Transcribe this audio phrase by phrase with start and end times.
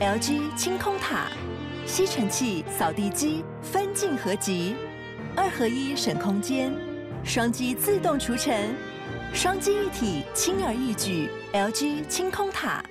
[0.00, 1.26] LG 清空塔，
[1.84, 4.74] 吸尘器、扫地机分镜合集，
[5.36, 6.72] 二合一省空间，
[7.22, 8.74] 双击自动除尘，
[9.34, 11.28] 双机一体轻而易举。
[11.52, 12.82] LG 清空塔。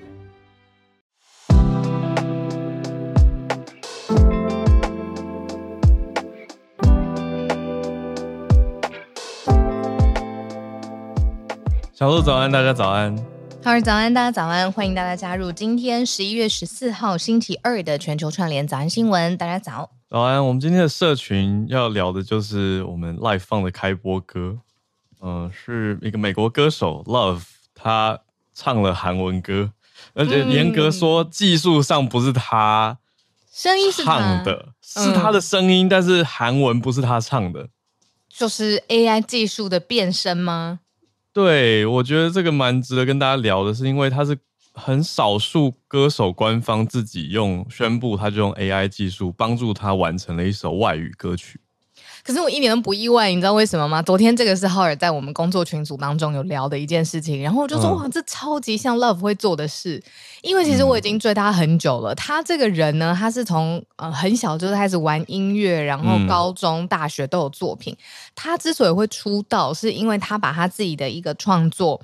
[11.92, 13.39] 小鹿早安，大家早安。
[13.62, 19.36] 好，早安，大家早安，欢迎大家加入今天十一月十四号星期二的全球串联早安新闻。
[19.36, 20.44] 大家早，早安。
[20.44, 24.60] 我们今天的社群要聊的就是我们 Live 放的开播歌，
[25.22, 27.44] 嗯、呃，是一个美国歌手 Love，
[27.76, 28.22] 他
[28.54, 29.74] 唱了韩文歌，
[30.14, 32.98] 而且严格说技术上不是他
[33.52, 37.68] 声音唱的，是他的声音，但是韩文不是他唱的，
[38.30, 40.80] 就是 AI 技术的变声吗？
[41.42, 44.38] 对，我觉得这个蛮值得跟大家聊的，是因为他是
[44.74, 51.62] 很少数歌手官方自己用宣布，他就用 AI 技术帮助他完成了一首外语歌曲。
[52.24, 54.02] 可是我一点都不意外，你知道为什么吗？
[54.02, 60.02] 昨天这个是浩尔在我们工作群组当中有聊的一件事情，然后我就说、嗯、哇，这超级像 Love 会做的事，
[60.42, 62.14] 因为其实我已经追他很久了。
[62.14, 67.94] 嗯、他这个人呢，他是从呃很小就开始玩音乐，然后高中、大学都有作品。
[67.94, 68.04] 嗯、
[68.36, 72.00] 他之所以会出道，是因为他把他自己的一个创作。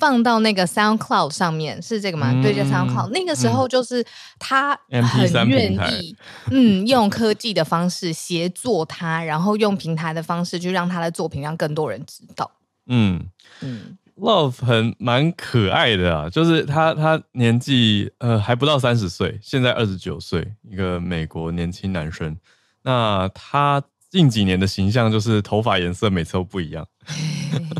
[0.00, 2.32] 放到那个 SoundCloud 上面是这个吗？
[2.32, 3.10] 嗯、对，叫 SoundCloud。
[3.10, 4.04] 那个时候就是
[4.38, 6.16] 他很愿意，
[6.50, 12.50] 嗯，用科技的方式协作他，然后用平台的方式去让他的作品让更多人知道。
[12.86, 13.26] 嗯
[13.60, 22.36] 嗯，Love 很蛮可爱的啊，就是他他年纪呃还不到三十岁，现在二十九岁，一个美国年轻男生。
[22.82, 26.86] 那他近几年的形象就是头发颜色每次都不一样。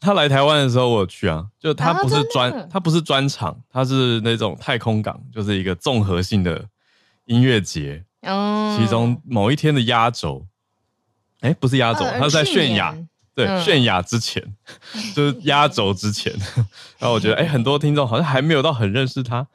[0.00, 6.64] 他来台湾的时候，我有去啊，就他不是专，啊、他不是专场，他是那种太空港，就是一个综合性的
[7.26, 8.04] 音乐节。
[8.22, 10.44] 哦，其中某一天的压轴，
[11.40, 12.92] 哎、欸，不是压轴，他是在泫雅，
[13.32, 14.42] 对，泫雅之前，
[15.14, 16.32] 就是压轴之前。
[16.98, 19.46] 然后我觉得，哎、欸，很多听众好像还没有到很认识他，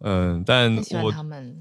[0.00, 1.12] 嗯，但我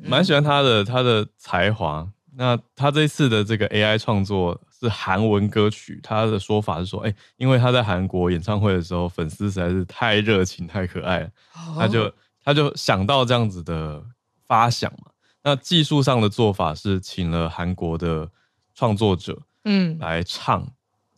[0.03, 2.07] 蛮喜欢他的他的才华。
[2.37, 11.29] 那他这次的这个 AI 创作是韩文歌曲，他的说法是说，哎、欸，因为他在韩国演唱会的时候，粉丝实在是太热情、太可爱了，
[11.77, 12.11] 他就
[12.43, 14.03] 他就想到这样子的
[14.47, 15.11] 发想嘛。
[15.43, 18.29] 那技术上的做法是请了韩国的
[18.73, 20.67] 创作者，嗯，来唱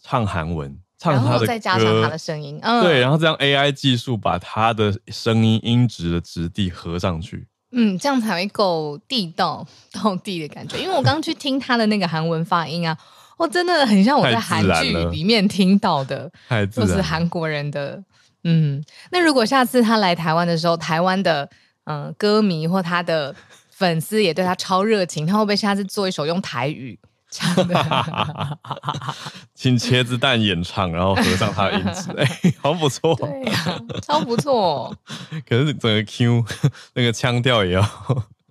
[0.01, 7.47] 唱韩文，唱他的歌，再加上他的声音，嗯，对，然后这样 AI 技术把他的声音音质的质地合上去。
[7.72, 10.78] 嗯，这样才会够地道、 到地的感觉。
[10.78, 12.97] 因为我刚去听他的那个韩文发音啊，
[13.38, 16.30] 我真的很像我在韩剧里面听到的，
[16.72, 18.03] 就是韩国人的。
[18.44, 21.50] 嗯，那如果下次他来台湾的时候，台湾的
[21.86, 23.36] 嗯、呃、歌迷或他的
[23.70, 27.00] 粉丝也对他超热情，他会不会下次做一首用台语？
[27.30, 28.58] 唱的，
[29.54, 34.96] 请茄子蛋演唱，然后合上他的音质， 哎、欸，好不错，对呀、啊，超不错。
[35.46, 36.46] 可是整个 Q
[36.94, 37.81] 那个腔调也要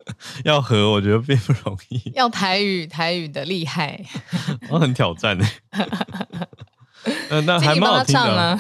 [0.44, 2.00] 要合，我觉得并不容易。
[2.14, 4.00] 要台语，台语的厉害，
[4.70, 5.46] 我很挑战呢。
[7.30, 8.58] 那那还蛮好听的、啊，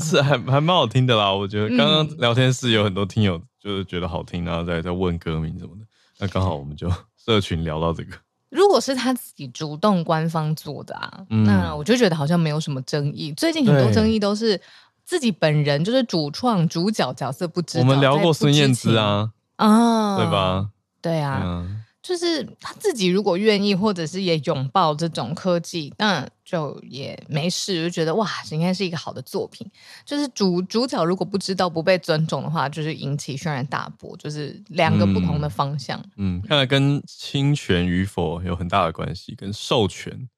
[0.00, 1.32] 是还还蛮好听的啦。
[1.32, 5.84] 我觉得刚刚聊天室有很多听友就是觉得好听，然后再在问歌名什么的。
[6.18, 6.88] 那刚好我们就
[7.24, 8.16] 社群聊到这个。
[8.50, 13.32] 如果是他自己主动官方做的啊，嗯、那我就觉得好像没有什么争议。
[13.32, 14.60] 最近很多争议都是
[15.04, 17.80] 自己本人就是主创主角角色不知道。
[17.82, 20.70] 我们聊过孙燕姿啊，啊，对吧？
[21.02, 21.42] 对啊。
[21.44, 29.70] 嗯就是他自己如果愿意，或者是也拥抱这种科技，那就也没事，就觉得哇，应该是一个好的作品。
[30.06, 36.00] 就是主主角如果不知道不被尊重的话，就是引起轩然大波，就是两个不同的方向。
[36.16, 40.30] 嗯，嗯，看来跟侵权与否有很大的关系，跟授权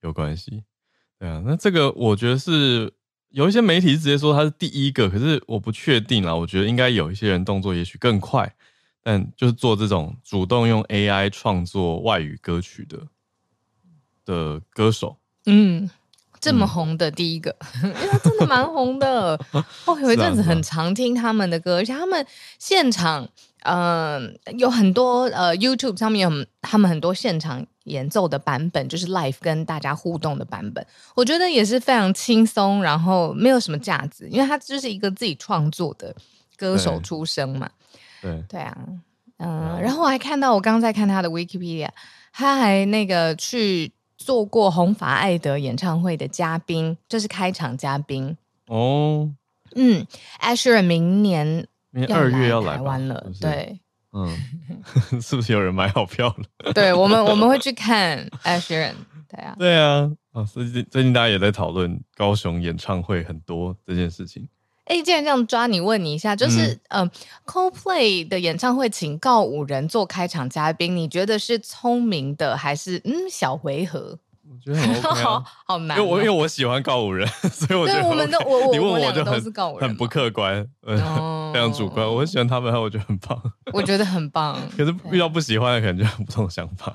[0.00, 0.64] 有关系。
[1.18, 2.90] 对啊，那这个我觉得是
[3.32, 6.34] 有一些媒体是直接说他是第一个，可是我不确定啦。
[6.34, 8.54] 我觉得应该有一些人动作也许更快。
[9.04, 13.00] 但就是做这种主动用 AI 创作外语歌曲的
[14.24, 15.90] 的歌手，嗯，
[16.40, 17.50] 这么红的第一个，
[17.82, 19.36] 嗯、 因为他真的蛮红的。
[19.86, 22.24] 哦，有一阵子很常听他们的歌，而且他们
[22.60, 23.28] 现场，
[23.64, 36.14] 嗯、呃，有很多呃 YouTube 上面有他们很多现场演奏的版本，就是 Live 跟大家互动的版本，我觉得也是非常轻松，然后没有什么架子，因为他就是一个自己创作的
[36.56, 37.70] 歌手出身嘛。
[38.20, 38.42] 对。
[38.48, 38.76] 对啊，
[39.38, 41.88] 嗯，然后我还看到，我刚刚在看他的 Wikipedia，
[42.32, 48.36] 他还那个去做过红发艾德演唱会的嘉宾，就是开场嘉宾。
[48.66, 49.30] 哦。
[49.74, 50.06] 嗯
[50.40, 53.78] ，Asher 明年明年二月要来台湾了，对，
[54.12, 54.28] 嗯，
[55.22, 56.26] 是不是有人买好票
[56.64, 56.72] 了？
[56.74, 58.94] 对我们，我们会去看 Sheeran。
[59.30, 64.48] 对啊，对啊，啊，最近最近大家也在讨论高雄演唱会很多这件事情。
[64.84, 67.10] 哎，既然这样抓你，问你一下，就是嗯、呃、
[67.46, 74.18] ，Coldplay 的演唱会请告五人做开场嘉宾，你觉得是聪明的还是嗯小回合？
[74.52, 76.00] 我觉得很 OK 啊，好，好难、哦。
[76.00, 80.96] 因为我因为我喜欢告五人， 所以我觉得、OK、我们都我我你问我就都是告五人很不客观，嗯，
[81.52, 82.06] 非常主观。
[82.06, 83.42] 我很喜欢他们，我觉得很棒。
[83.72, 84.58] 我觉得很棒。
[84.76, 86.92] 可是遇到不喜欢的，可能就有不同想法。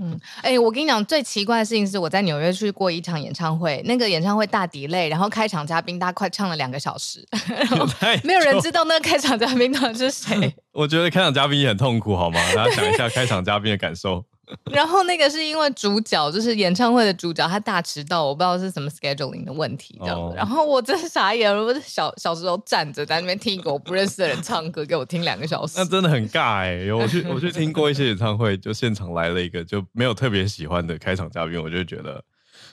[0.00, 7.86] 嗯，哎、欸，我跟你讲，最奇怪的事情是，我在纽约去过一场演唱会，那个演唱会大 delay，然后开场嘉宾大概快唱了两个小时，然后
[8.24, 10.54] 没有人知道那个开场嘉宾到底是谁。
[10.72, 12.40] 我觉得开场嘉宾也很痛苦，好吗？
[12.54, 14.24] 大家想一下开场嘉宾的感受。
[14.72, 20.22] 然后那个是因为主角就是演唱会的主角，他大迟到，我不知道是什么 scheduling 的问题这样子。
[20.22, 20.36] Oh.
[20.36, 26.92] 然后我真是傻眼了，我小小时候站着在那边听一个我不认识的人唱歌给我听两个小时，那真的很尬哎、欸！
[26.92, 32.22] 我去 我去听过一些演唱会，就现场来了一个就没有特别喜欢的开场嘉宾，我就觉得。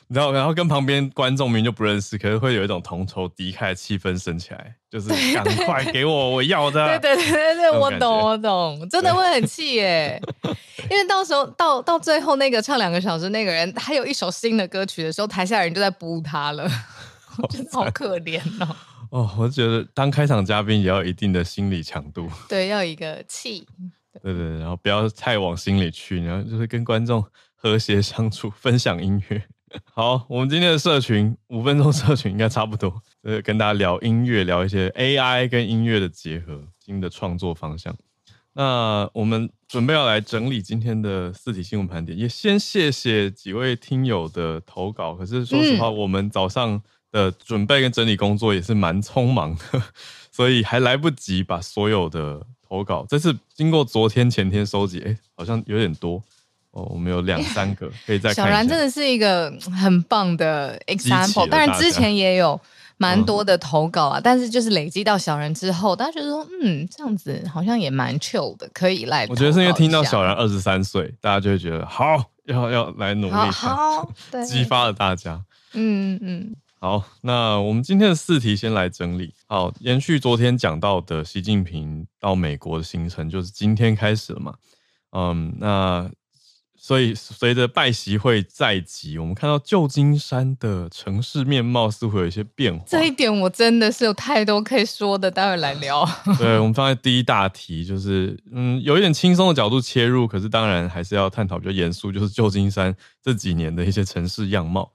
[0.09, 6.99] 然后，然后跟旁边观众明明就不认识，可是会有一种同仇敌忾的气氛升起来，就是赶快给我我要的。
[6.99, 10.19] 对对对对对，我懂我懂，真的会很气耶。
[10.89, 16.67] 因为到时候到到最后那个唱两个小时那个人，还有一首新的歌曲的时候，台下人就在补他了，
[17.51, 18.75] 真的好可怜哦。
[19.11, 23.67] 哦，我觉得当开场嘉宾也要有一定的心理强度，对，要一个气。
[24.23, 27.23] 对对对，然后不要太往心里去，然后就是跟观众
[27.53, 29.43] 和谐相处，分享音乐。
[29.93, 37.95] 好，我们今天的社群五分钟社群应该差不多，呃， 跟大家聊音乐，聊一些 AI 跟音乐的结合，新的创作方向。
[38.53, 45.13] 那我们准备要来整理今天的四体新闻盘点，也先谢谢几位听友的投稿。
[45.13, 46.81] 可是说实话，我们早上
[47.11, 49.83] 的准备跟整理工作也是蛮匆忙的，
[50.31, 53.05] 所以还来不及把所有的投稿。
[53.07, 56.21] 这次经过昨天前天收集，哎，好像有点多。
[56.71, 58.45] 哦，我们有两三个可以再看。
[58.45, 59.51] 小然真的是一个
[59.81, 62.59] 很棒的 example，当然之前也有
[62.97, 69.25] 蛮多的投稿啊，嗯、但是就是累积到小然之后，大家觉得说，嗯，这样子好像也蛮 chill 的，可以来。
[69.29, 75.43] 我觉得是因为听到小然二十三岁，大家就会觉得好，要要来努力，好，好 对，激发了大家。
[75.73, 79.33] 嗯嗯，好，那我们今天的四题先来整理。
[79.47, 84.53] 好，延续昨天讲到的习近平到美国的行程，就是今天开始了嘛？
[85.13, 86.07] 嗯，那。
[86.81, 92.85] 所以，随着拜习会在即，我们看到旧金山的城市面貌似乎有一些变化。
[92.87, 96.07] 这一点我真的是有太多可以说的，待会来聊。
[96.39, 104.93] 对，我们放在第一大题，就是嗯，有一点轻松的角度切入，可是当然还是要探讨比较严肃，就是旧金山这几年的一些城市样貌。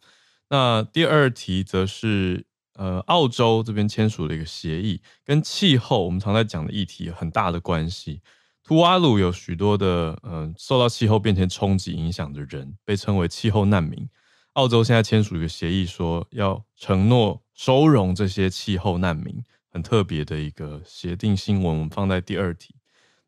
[0.48, 2.46] 那第二题则是
[2.76, 8.20] 呃，澳洲这边签署了一个协议，跟气候我们常在讲的议题有很大的关系。
[8.66, 14.08] 图瓦鲁有许多的嗯、受到气候变迁冲击影响的人，被称为气候难民。
[14.54, 21.74] 澳洲现在签署一个协议，说要承诺收容这些气候难民，很特别的一个协定新闻。
[21.74, 22.74] 我们放在第二题，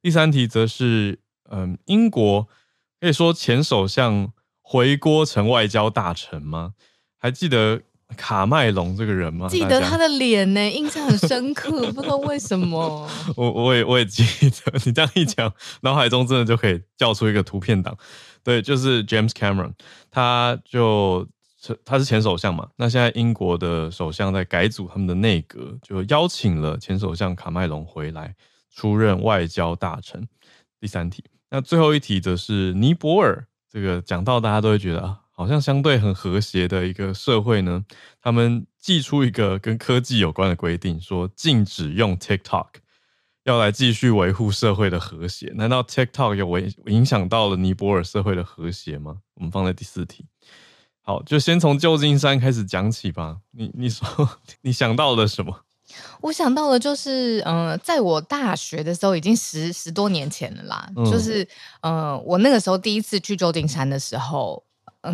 [0.01, 1.19] 第三题则是
[1.51, 2.49] 嗯、英国
[2.99, 4.33] 可以说前首相
[4.63, 6.75] 回国成外交大臣吗？
[7.19, 7.83] 还记得？
[8.17, 9.49] 卡麦隆这个人吗？
[9.49, 13.09] 记得他的脸呢，印象很深刻， 不知道为什么。
[13.37, 17.97] 我我也我也记得，你这样一讲，脑海中真的就可以叫出一个图片档。
[18.45, 19.73] 对，就是 James Cameron，
[20.11, 21.27] 他就
[21.85, 22.69] 他是前首相嘛。
[22.77, 28.37] 那现在英国的首相在改组他们的内阁，就邀请了前首相卡麦隆回来
[28.73, 30.29] 出任外交大臣。
[30.79, 35.19] 第三题，那最后一题则是尼泊尔，这个讲到大家都会觉得啊。
[35.37, 37.85] 好像相对很和谐的一个社会呢，
[38.23, 42.69] 他们寄出一个跟科技有关的规定，说禁止用 TikTok，
[43.45, 45.53] 要来继续维护社会的和谐。
[45.55, 49.19] 难道 TikTok 有影影响到了尼泊尔社会的和谐吗？
[49.35, 50.25] 我们放在第四题。
[51.03, 53.37] 好，就先从旧金山开始讲起吧。
[53.53, 54.09] 你你说
[54.63, 55.65] 你想到了什么？
[56.23, 60.91] 我想到了就是，嗯、呃，在我大学的时候，已经十十多年前了啦。
[60.97, 61.45] 嗯、就是，
[61.83, 64.65] 嗯、呃，我那个时候第一次去旧金山的时候。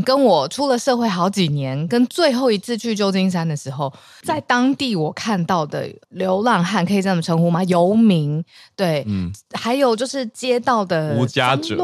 [0.04, 7.62] 跟我出了社会好几年，跟最后一次去旧金山的时候，在当地我看到的流浪汉，可以这么称呼吗？
[7.64, 8.42] 游民，
[8.74, 11.76] 对，嗯，还有就是街道的无家者，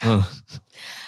[0.00, 0.22] 嗯，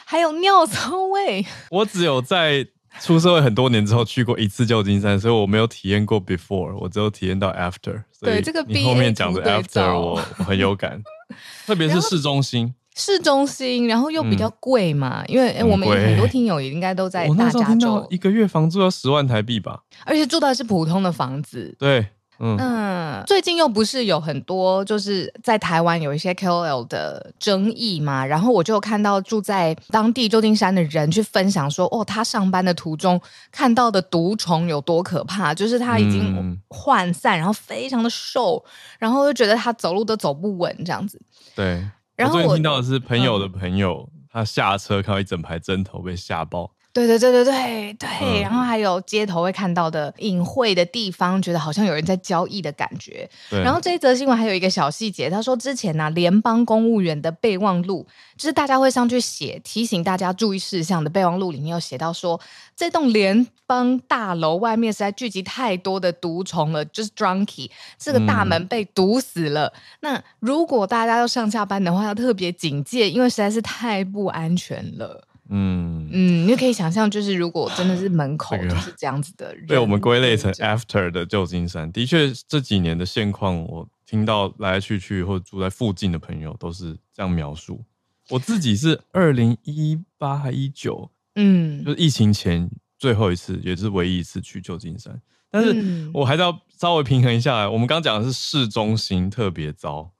[0.04, 1.44] 还有尿骚味。
[1.70, 2.66] 我只有在
[3.00, 8.02] 出社会很多年之后去过一次旧金山，所以我没有体验过 before，我只有体验到 after。
[8.20, 11.02] 对，这个你后面讲的 after 我我很有感，
[11.66, 12.74] 特别是市中心。
[12.94, 21.74] 市中心，然后又比较贵嘛，嗯、因为我们很多听友也应该都在大加州，一个月房租要十万台币吧，而且住的是普通的房子。
[21.76, 22.06] 对，
[22.38, 33.20] 嗯，嗯，最近又不是有很多就是在台湾有一些 KOL 的争议嘛，然后我就看到住在当地旧金山的人去分享说，哦，他上班的途中
[33.50, 38.64] 看到的毒虫有多可怕，就是他已经涣散，然后非常的瘦，
[38.98, 41.20] 然后就觉得他走路都走不稳这样子。
[41.54, 41.84] 对，
[42.16, 46.73] 然后我，我最近听到的是朋友的朋友，嗯、他下车看到一整排针头被吓爆。
[46.94, 53.28] 对对对对对对，嗯、然后还有街头会看到的隐晦的地方，觉得好像有人在交易的感觉。
[53.50, 62.40] 对然后这一则新闻还有一个小细节，他说之前呢、啊，联邦公务员的备忘录，就是大家会上去写提醒大家注意事项的备忘录，里面有写到说，
[62.76, 69.66] 这栋联邦大楼外面实在聚集太多的毒虫了，就是 drunkie，这个大门被毒死了。
[69.66, 75.26] 嗯、那如果大家要上下班的话，要特别警戒，因为实在是太不安全了。
[75.50, 87.84] 嗯嗯，你可以想象，就是如果真的是门口就是这样子的人，被我们归类成 after 的旧金山，的确这几年的现况，我听到来来去去或住在附近的朋友都是这样描述。
[88.30, 95.20] 我自己是二零一八还一九，嗯，就是疫情前最后一次，也是唯一一次去旧金山，
[95.50, 97.70] 但是我还是要稍微平衡一下。
[97.70, 100.13] 我们刚讲的是市中心特别糟。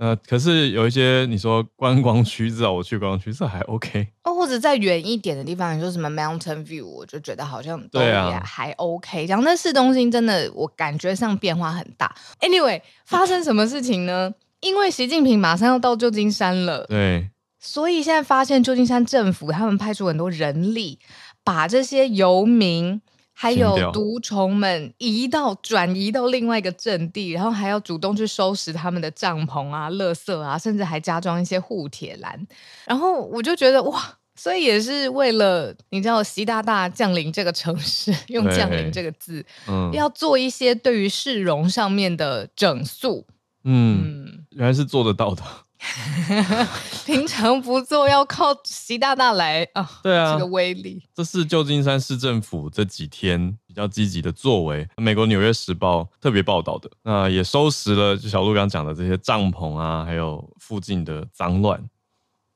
[0.00, 9.26] 呃，可是有一些你说观光区，至少我去观光区这还 OK 哦，或者再远一点的地方，你说什么 Mountain View，我就觉得好像对啊还 OK。
[9.26, 12.16] 讲那市中心真的，我感觉上变化很大。
[12.40, 14.32] Anyway，发生什么事情呢？
[14.60, 17.28] 因为习近平马上要到旧金山了，对，
[17.58, 20.98] 所以现在发现旧金山政府他们派出很多人力，
[21.44, 23.02] 把这些游民。
[23.40, 32.46] 还有毒虫们移到转移到另外一个阵地，然后还要主动去收拾他们的帐篷啊、垃圾啊，甚至还加装一些护铁栏。
[32.84, 43.26] 然后我就觉得哇，所以也是为了你知道习大大降临这个城市，用“降临”这个字，嗯，要做一些对于市容上面的整肃。
[43.64, 45.42] 嗯，嗯原来是做得到的。
[47.06, 49.90] 平常不做，要靠习大大来啊！
[50.02, 54.86] 对啊，这个威力，这是旧金山市政府这几天比较积极的作为。
[54.96, 61.82] 美国《纽约时报》特别报道的，那也收拾了就小鹿刚讲的这些帐篷啊，还有附近的脏乱。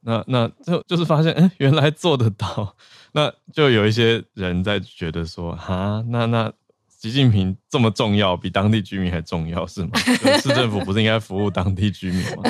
[0.00, 2.76] 那那就就是发现，嗯，原来做得到。
[3.12, 6.52] 那就有一些人在觉得说，哈，那那。
[7.04, 9.90] 习近平这么重要，比当地居民还重要是吗？
[10.40, 12.42] 市政府不是应该服务当地居民吗？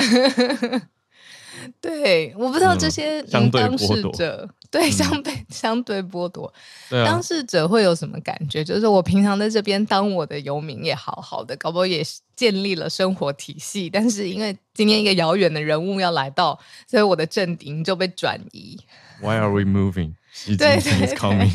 [1.81, 6.53] 对，我不知道这些当事者对相对相对剥夺，
[6.89, 8.63] 当事者会有什么感觉？
[8.63, 12.01] 就是我平常在这边当我的游民也好好的，搞不好也
[12.33, 16.57] 建立了生活体系，但是因为今天一个遥远的人物要来到，
[16.87, 18.79] 所以我的阵营就被转移。
[19.19, 20.13] Why are we moving？
[20.31, 21.51] 习近平 is coming。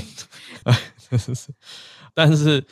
[2.13, 2.63] 但是。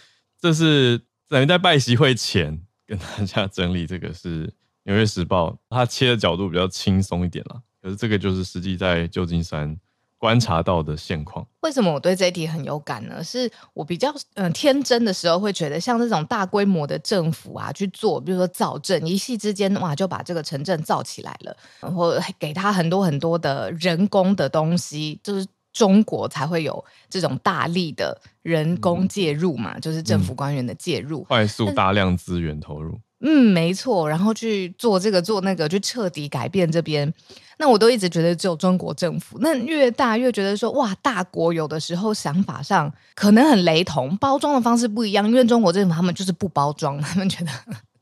[0.40, 4.46] 这是等于在拜习会前跟大家整理，这个是
[4.84, 7.60] 《纽约时报》， 它切的角度比较轻松一点啦。
[7.82, 9.76] 可是这个就是实际在旧金山
[10.16, 11.46] 观察到的现况。
[11.60, 13.22] 为什么我对这一题很有感呢？
[13.22, 25.46] 是我比较嗯、天真的时候会觉得，像这种大规模的政府啊去做，比如说造镇，一夕之间哇就把这个城镇造起来了，然后给他很多很多的人工的东西，就是。
[25.72, 32.98] 中国才会有这种大力的人工介入嘛，嗯、就是政府官员的介入，快速大量资源投入。
[33.20, 37.12] 嗯，没错，然后去做这个做那个，去彻底改变这边。
[37.58, 45.26] 那我都一直觉得只有中国政府，那越大越觉得说哇，大国有的时候想法上可能很雷同，包装的方式不一样。
[45.28, 47.50] 因为中国政府他们就是不包装，他们觉得。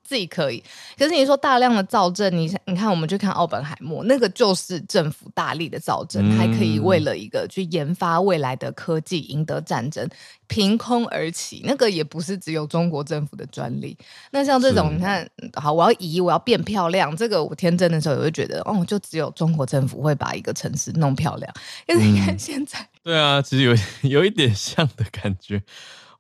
[0.07, 0.63] 自己可以，
[0.97, 10.09] 可是你说大量的造证，你你看，我们去看奥本海默，那个就是政府大力的造镇，嗯、还可以为了一个去研发未来的科技赢得战争，
[10.47, 13.97] 凭空而起，那个也不是只有中国政府的专利。
[14.31, 21.53] 那像这种，你看，好，我要移，我要变漂亮，这个我天真的时候也会觉得，哦，就只有中国政府会把一个城市弄漂亮。
[21.87, 23.75] 可是你看现在，嗯、对啊，其实有
[24.09, 25.63] 有一点像的感觉，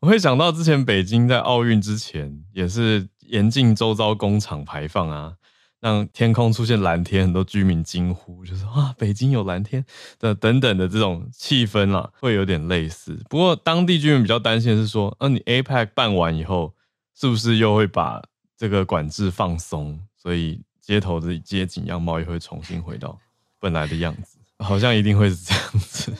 [0.00, 3.08] 我会想到之前北京在奥运之前也是。
[3.28, 5.34] 严禁周遭工厂排放啊，
[5.80, 9.84] 让天空出现蓝天，很多居民惊呼，就是啊，北京有蓝天
[10.18, 13.18] 的等等的这种气氛啊，会有点类似。
[13.28, 16.74] 不过当地居民比较担心的是说，啊，你 APEC 办完以后，
[17.14, 18.22] 是不是又会把
[18.56, 20.00] 这个管制放松？
[20.16, 23.18] 所以街头的街景样貌也会重新回到
[23.60, 26.12] 本来的样子， 好像一定会是这样子，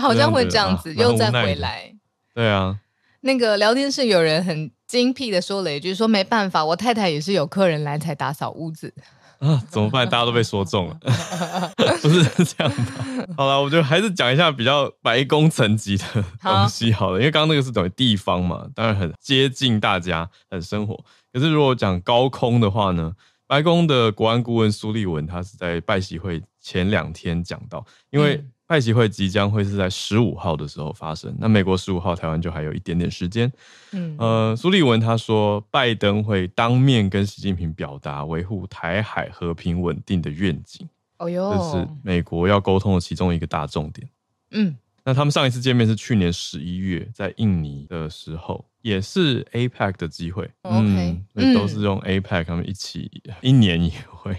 [0.00, 1.94] 好像会这样子，又再回来。
[2.34, 2.78] 对啊，
[3.20, 4.70] 那个聊天室有人很。
[4.88, 8.90] 精辟的说了一句：“说没办法，我太太也是有客人来才打扫屋子。”
[9.38, 10.08] 啊，怎么办？
[10.08, 10.98] 大家都被说中了，
[12.00, 13.28] 不是这样的。
[13.36, 16.04] 好了，我就还是讲一下比较白宫层级的
[16.40, 20.98] 东西好了，好，因为刚刚那个是等于地方嘛，当然很接近大家，很生活。
[21.30, 23.12] 可是如果讲高空的话呢，
[23.46, 28.42] 白宫的国安顾问苏利文他是在拜习会前两天讲到，因为。
[28.68, 33.50] 拜习会即将会是在十五号的时候发生，那美国十五号，台湾就还有一点点时间。
[33.92, 40.86] 嗯，呃，苏利文他说，拜登会当面跟习近平表达维护台海和平稳定的愿景。
[41.16, 44.06] 哦哟，这是美国要沟通的其中一个大重点。
[44.50, 50.46] 嗯，那他们上一次见面是去年十一月在印尼的时候，也是 APEC 的机会。
[50.64, 53.10] 嗯，所以都是用 APEC 他们一起
[53.40, 54.36] 一年一会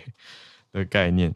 [0.72, 1.34] 的概念。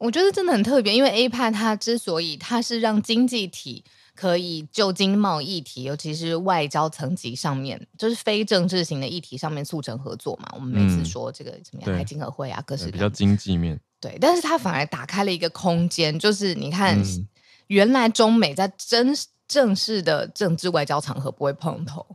[0.00, 10.48] 我觉得真的很特别，因为 APEC 它之所以它是让经济体可以就经贸议题，尤其是外交层级上面，就是非政治型的议题上面促成合作嘛。
[10.54, 13.78] 我们每次说这个怎么样，海经合会啊，各式比较经济面。
[14.00, 17.28] 对，但是它反而打开了一个空间，就是你看，嗯、
[17.66, 19.14] 原来中美在真
[19.46, 22.06] 正式的政治外交场合不会碰头，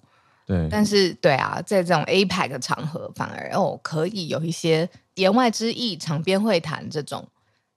[0.48, 7.24] 对，但是对啊，在这种 APEC 的场合，反而哦可以有一些言外之意、场边会谈这种。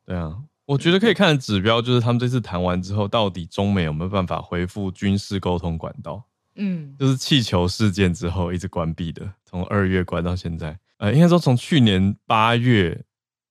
[0.09, 0.35] 对啊，
[0.65, 6.25] 我觉得可以看的指标就是他们这次谈完之后，到底中美有没有办法恢复军事沟通管道？
[6.57, 10.75] 嗯，就是气球事件之后一直关闭的，从二月关到现在。
[10.97, 12.99] 呃，应该说从去年八月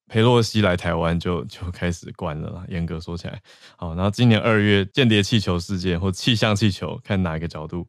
[0.08, 2.66] 佩洛西来台湾就就开始关了啦。
[2.70, 3.40] 严格说起来，
[3.76, 7.88] 好，然后今年二月间谍气球事件或气象气球，看哪一个角度，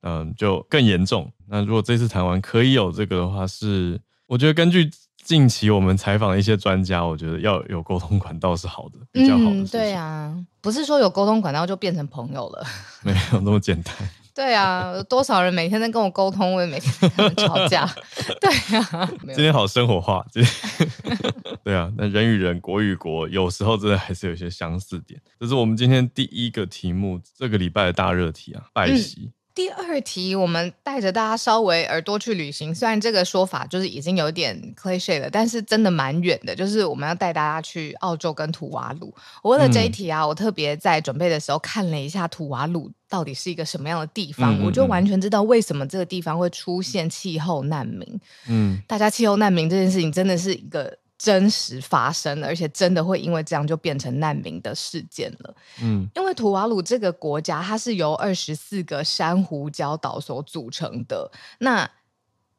[0.00, 1.30] 嗯、呃，就更严重。
[1.46, 4.90] 那如果这次谈完可以有这个的话，是我觉得根据。
[5.26, 9.50] 近期我们采访的一些专家，我觉得要有沟通管道是好的，比较好的。
[9.50, 12.64] 嗯，对啊，不是说有沟通管道就变成朋友了，
[13.02, 13.92] 没有那么简单。
[14.32, 17.84] 对啊，有多少人每天在跟我沟通，我也每天在跟他们吵架。
[18.40, 20.24] 对啊，今天好生活化。
[20.30, 20.88] 今天
[21.64, 25.20] 对啊，那人与人、国与国，有时候真的还是有一些相似点。
[25.40, 29.22] 这是我们今天第一个题目，这个礼拜的大热题啊，拜习。
[29.22, 32.74] 嗯第二题，我们带着大家稍微耳朵去旅行。
[32.74, 36.54] 虽然这个说法就是已经有点 cliché 了，但是真的蛮远的。
[36.54, 39.14] 就是我们要带大家去澳洲跟土瓦鲁。
[39.42, 48.20] 我为了这一题啊，嗯、我特别在准备的时候看了一下土瓦鲁到底是一个什么样的地方，嗯嗯嗯，我就完全知道为什么这个地方会出现气候难民。
[48.48, 50.98] 嗯，大家气候难民这件事情真的是一个。
[51.18, 55.54] 真实发生了，而且真的会因为这样就变成难民的事件了。
[55.82, 61.30] 嗯，因为图瓦鲁这个国家，它是由二十四个珊瑚礁岛所组成的。
[61.60, 61.90] 那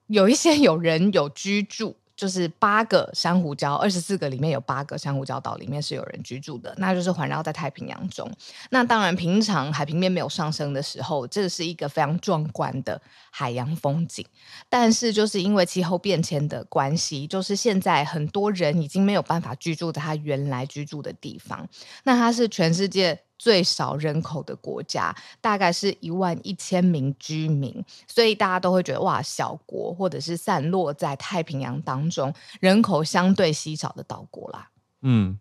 [0.08, 1.98] 有一些有人有居住。
[2.18, 8.30] 就是八个珊瑚礁，二十四个里面有八个珊瑚礁岛里面是有人居住的，那就是环绕在太平洋中。
[8.72, 13.00] 那当然，平常海平面没有上升的时候，这是一个非常壮观的
[13.30, 14.26] 海洋风景。
[14.68, 21.70] 但是，就是因为气候变迁的关系，就是现在很多人已经没有办法居住在他原来居住的地方。
[22.04, 23.27] 那它是全世界。
[23.38, 34.70] 最少人口的国家，大概是一万一千名居民，所以大家都会觉得哇，小国或者是散落在太平洋当中，人口相对稀少的岛国啦。
[35.02, 35.40] 嗯，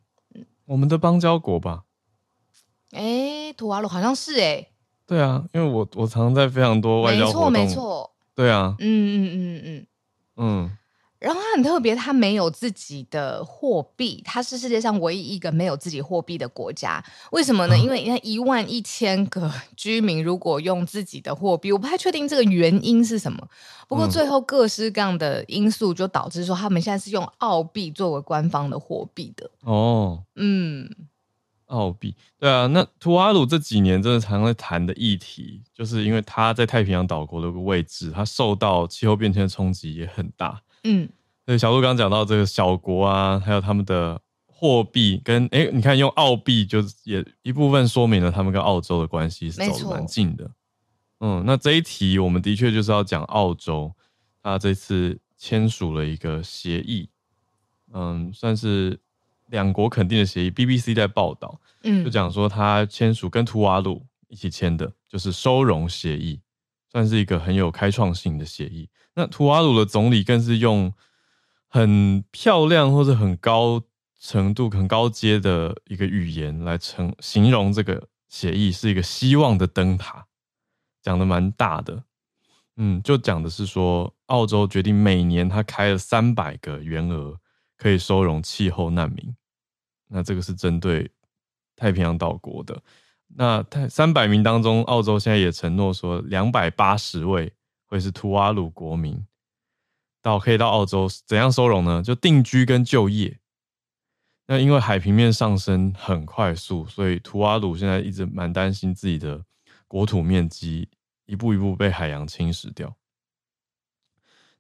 [0.67, 1.85] 我们的邦交国吧？
[2.93, 4.73] 哎、欸，图瓦鲁好像是哎、欸。
[5.07, 8.11] 对啊，因为我我常常在非常多外交活动，没错没错。
[8.35, 9.87] 对啊，嗯嗯嗯嗯
[10.37, 10.79] 嗯。
[11.19, 17.03] 然后它很特别，它没有自己的货币，它是世界上唯一一个没有自己货币的国家。
[17.33, 17.77] 为什么呢？
[17.79, 23.49] 因为你看一万一千个 居民，如果用自己的货币，我不太确定这个原因是什么。
[23.89, 29.49] 不过最后各式各样的因素就导致说，他们现在是用澳币作为官方的货币的。
[29.63, 30.91] 哦，嗯，
[31.67, 32.67] 澳币，对啊。
[32.67, 40.61] 那图瓦鲁这几年真的常常在谈的议题，就是因为它在太平洋岛国的位置，它受到气候变迁的冲击也很大。
[40.87, 41.09] 嗯，
[41.45, 50.51] 对，小鹿刚刚讲到这个小国啊，还有他们的货币跟哎、欸，你看用澳币，就也一部分说明了他们跟澳洲的关系是走的蛮近的。
[51.21, 53.93] 嗯，那这一题我们的确就是要讲澳洲，
[54.43, 57.09] 他这次签署了一个协议，
[57.93, 58.99] 嗯，算是
[59.49, 60.51] 两国肯定的协议。
[60.51, 66.41] BBC 在报道，嗯，就讲说他签署跟图瓦鲁一起签的，就是收容协议，
[66.97, 68.89] 算是一个很有开创性的协议。
[69.17, 70.95] 那图瓦鲁的总理更是用
[71.69, 73.83] 很漂亮或者很高
[74.19, 80.27] 程度、很高阶的一个语言来称形容这个协议是一个希望的灯塔，
[81.03, 82.03] 讲的蛮大的。
[82.77, 87.39] 嗯，就讲的是说，澳洲决定每年他开了三百个员额，
[87.77, 89.37] 可以收容气候难民。
[90.09, 91.11] 那这个是针对
[91.77, 92.83] 太平洋岛国的。
[93.35, 97.53] 那太三百名当中，澳洲现在也承诺说两百八十位。
[97.89, 99.25] 会是图瓦鲁国民，
[100.21, 102.03] 到可以到澳洲怎样收容呢？
[102.03, 103.39] 就定居跟就业。
[104.49, 109.45] 那因为海平面上升很快速，所以图瓦鲁现在一直蛮担心自己的
[109.87, 110.89] 国土面积
[111.27, 112.93] 一步一步被海洋侵蚀掉。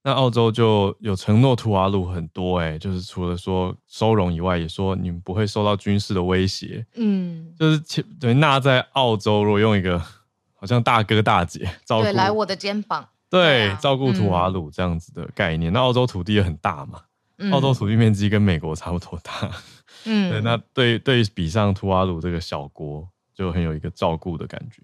[0.06, 9.98] 那澳洲就有承诺图瓦鲁很多、欸，哎，就是除了说收容以外，也说你们不会受到军事的威胁，嗯，就是等于纳在澳洲，如果用一个
[10.54, 15.72] 好像大哥大姐照顾，对，来我的肩膀，对，啊、照顾图瓦鲁这样子的概念。
[15.72, 17.02] 嗯、那澳洲土地也很大嘛，
[17.38, 19.32] 嗯、澳洲土地面积跟美国差不多大，
[20.06, 24.82] 嗯，对，那对对比上图瓦鲁这个小国，就很有一个照顾的感觉，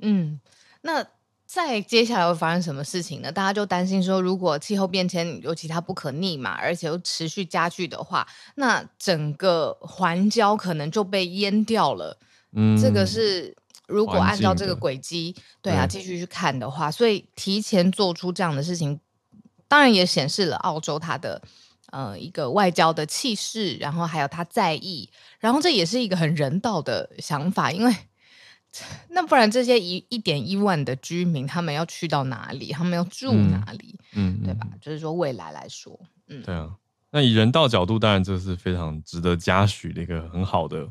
[0.00, 0.40] 嗯，
[0.82, 1.06] 那。
[1.46, 3.30] 再接下来会发生什么事情呢？
[3.30, 12.18] 大家就担心说，如果气候变迁尤其它不可逆嘛，而且又持续加剧的话，那整个环礁可能就被淹掉了。
[12.52, 13.56] 嗯，这个是
[13.86, 18.98] 如果按照这个轨迹，对啊，继续去看的话，所以提前做出这样的事情，
[19.68, 21.40] 当然也显示了澳洲它的
[21.92, 27.94] 呃一个外交的气势，然后还有他在意，然后这也是一个很人道的想法，因为。
[29.10, 32.72] 那不然这些一一点一万的居民，他们要去到哪里？
[32.72, 33.98] 他们要住哪里？
[34.14, 34.66] 嗯，嗯对吧？
[34.80, 36.70] 就是说未来来说，嗯，对啊。
[37.10, 40.86] 那以人道角度，当然这是非常值得嘉许的一个很好的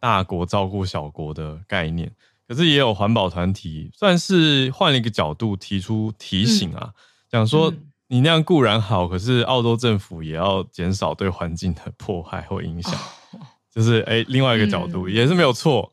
[0.00, 2.10] 大国照顾小国的概念。
[2.48, 6.92] 可是也有环保团体算是换了一个角度提出提醒啊，
[7.30, 7.72] 讲、嗯、说
[8.06, 12.94] 你那样固然好，可是澳洲政府也要减少对环境的 破坏或影响。
[12.94, 15.92] 哦、就是哎、欸，另外一个角度、嗯、也是没有错。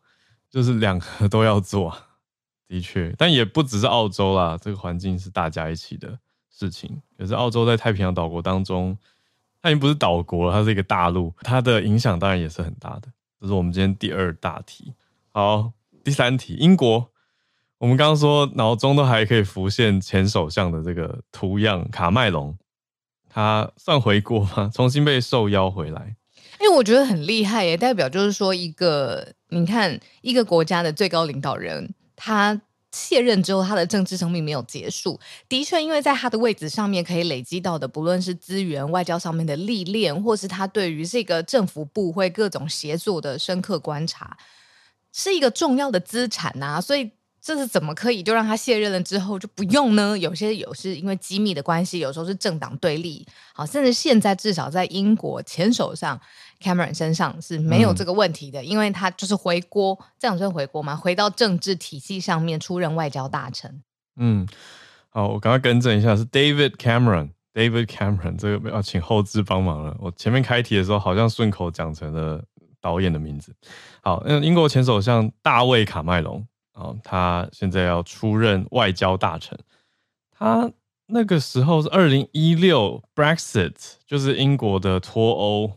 [0.55, 1.93] 就是两个都要做，
[2.69, 6.17] 的确，但也不只是澳洲啦，这个环境是大家一起的
[6.49, 7.01] 事情。
[7.17, 8.97] 可是澳洲在太平洋岛国当中，
[9.61, 13.09] 它已经不是岛国了，它是一个大陆，它的影响当然也是很大的。
[13.41, 14.93] 这是我们今天第二大题。
[15.33, 15.73] 好，
[16.05, 17.11] 第三题，英国，
[17.79, 22.57] 我们刚刚说脑中都还可以浮现前首相的这个图样，卡麦隆，
[23.27, 24.71] 他算回国吗？
[24.73, 26.15] 重新被受邀回来？
[26.65, 29.33] 因为我觉得很厉害耶，代表就是说一个。
[29.49, 32.59] 你看，一个国家的最高领导人，他
[32.91, 35.19] 卸任之后，他的政治生命没有结束。
[35.47, 44.35] 的确，因为在他的位置上面可以累积到的，不论是资源、外交上面的历练，或是他对于这个政府部会各种协作的深刻观察，
[45.13, 46.81] 是一个重要的资产呐、啊。
[46.81, 47.11] 所以。
[47.45, 50.17] 这是怎么可以就让他卸任了之后就不用呢？
[50.17, 53.23] 有些有是因为机密的关系，有时候是政党对立。
[53.53, 56.19] 好，甚至现在至少在英国前首相
[56.61, 60.95] Cameron 身上是没有这个问题的，嗯、因为他就是回国，这样算回国吗？
[60.95, 63.83] 回到政治体系上面出任外交大臣。
[64.17, 64.47] 嗯，
[65.09, 69.95] 好，我赶快更正一下，是 David Cameron，David Cameron，这个要请后置帮忙了。
[69.99, 72.43] 我前面开题的时候好像顺口讲成了
[72.79, 73.53] 导演的名字。
[74.01, 76.45] 好，那英国前首相大卫卡麦隆。
[76.73, 79.57] 哦，他现在要出任外交大臣。
[80.37, 80.69] 他
[81.07, 85.71] 那个时候是二零一六 Brexit，就是英国的脱欧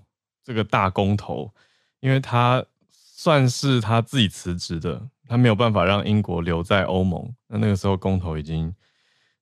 [0.49, 1.53] 这个大公投，
[2.01, 7.31] 因为他算是他自己辞职的，他没有办法让英国留在欧盟。
[7.49, 8.75] 那那个时候公投已经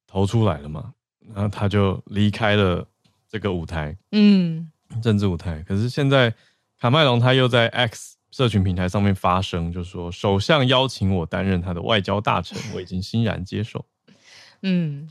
[0.05, 0.93] 投出来了嘛，
[1.33, 2.85] 然后他就离开了
[3.31, 4.69] 这个舞台，嗯，
[5.01, 5.63] 政治舞台。
[5.63, 6.35] 可是现在
[6.81, 8.17] 卡麦隆他又在 X。
[8.33, 13.83] 社群平台上面发声，就说首相邀请我担任他的外交大臣，我已经欣然接受。
[14.61, 15.09] 嗯，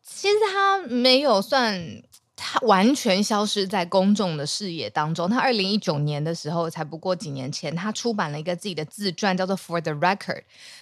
[0.00, 1.82] 其实他没有算
[2.42, 5.28] 他完全消失在公众的视野当中。
[5.28, 10.16] 他二零一九年的时候，才不过几年前，他出版了一个自己的自传，叫做《For the Record》，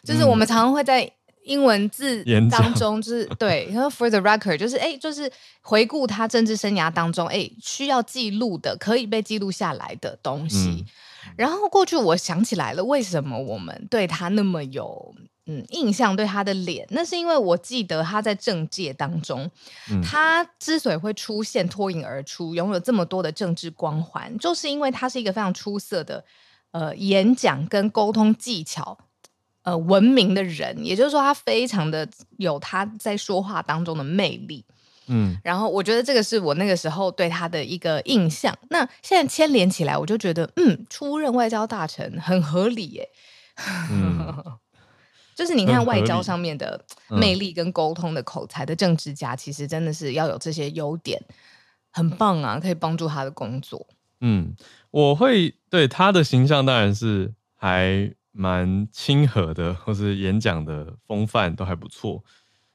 [0.05, 1.11] 就是我们常常会在
[1.43, 5.31] 英文字当中，就是对，然后《For the Record》就是哎，就是
[5.63, 10.59] 回顾他政治生涯当中哎需要记录的，可以被记录下来的东西。
[10.59, 10.85] 嗯
[11.37, 15.15] 然后过去我想起来了，为什么我们对他那么有
[15.49, 16.15] 嗯印象？
[16.15, 19.51] 对他的脸，那是因为我记得他在政界当中，
[19.91, 26.25] 嗯、他之所以会出现脱颖而出，拥有这么多的政治光环，就是因为他是一个非常出色的
[26.71, 28.99] 呃演讲跟沟通技巧
[29.63, 34.65] 呃闻名的人，也就是说，他非常的有他在说话当中的魅力。
[35.11, 38.55] 嗯，然后我觉得这个是我那个时候对他的一个印象。
[38.69, 43.09] 那现在牵连起来，我就觉得，嗯，出任外交大臣很合理耶。
[43.91, 44.45] 嗯，
[45.39, 51.23] 就是你看外交上面的魅力跟沟通的口才的政治家，其实真的是要有这些优点，
[51.93, 53.87] 很棒啊，可以帮助他的工作。
[54.21, 54.53] 嗯，
[54.91, 62.25] 我会对他的形象当然是还蛮亲和的，或是演讲的风范都还不错。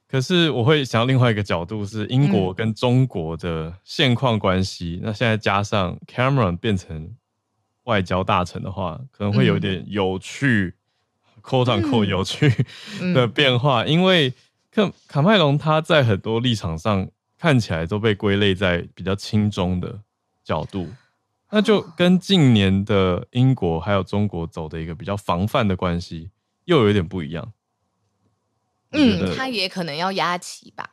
[0.08, 5.02] 可是我会想到另外一个角度，是英国跟中国的现况关系。
[5.02, 7.14] 嗯、那现在加上 Cameron 变成
[7.84, 10.76] 外交大臣的话，可能会有点有趣、
[11.44, 12.50] 嗯、，quote unquote 有趣
[13.14, 13.84] 的变化。
[13.84, 14.34] 嗯、因为
[14.72, 20.02] 卡卡麦隆他在很多立场上，看起来都被归类在比较轻中的
[20.44, 20.90] 角度，
[21.52, 26.32] 那就跟近年的英国还有中国走的一个比较防范的关系
[26.66, 27.54] 又有点不一样。
[28.92, 30.92] 嗯，他也可能要压旗吧。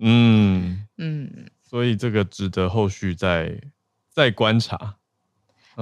[0.00, 3.60] 嗯嗯，所以这个值得后续再
[4.08, 4.96] 再观察。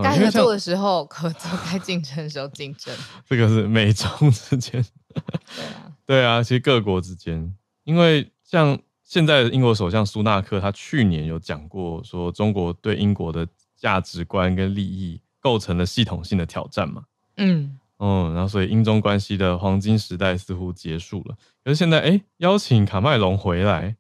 [0.01, 2.95] 该合作的时候合作，该竞争的时候竞争。
[3.29, 4.85] 这个是美中之间。
[5.13, 5.23] 对
[5.65, 17.03] 啊，对啊，其实各国之间，因为像现在的英国首相苏纳克，他去年有讲过，说中国对英国的价值观跟利益构成了系统性的挑战嘛。
[17.37, 21.37] 嗯嗯，然后所以英中关系的黄金时代似乎结束了。
[21.63, 23.97] 可是现在，哎，邀请卡麦隆回来，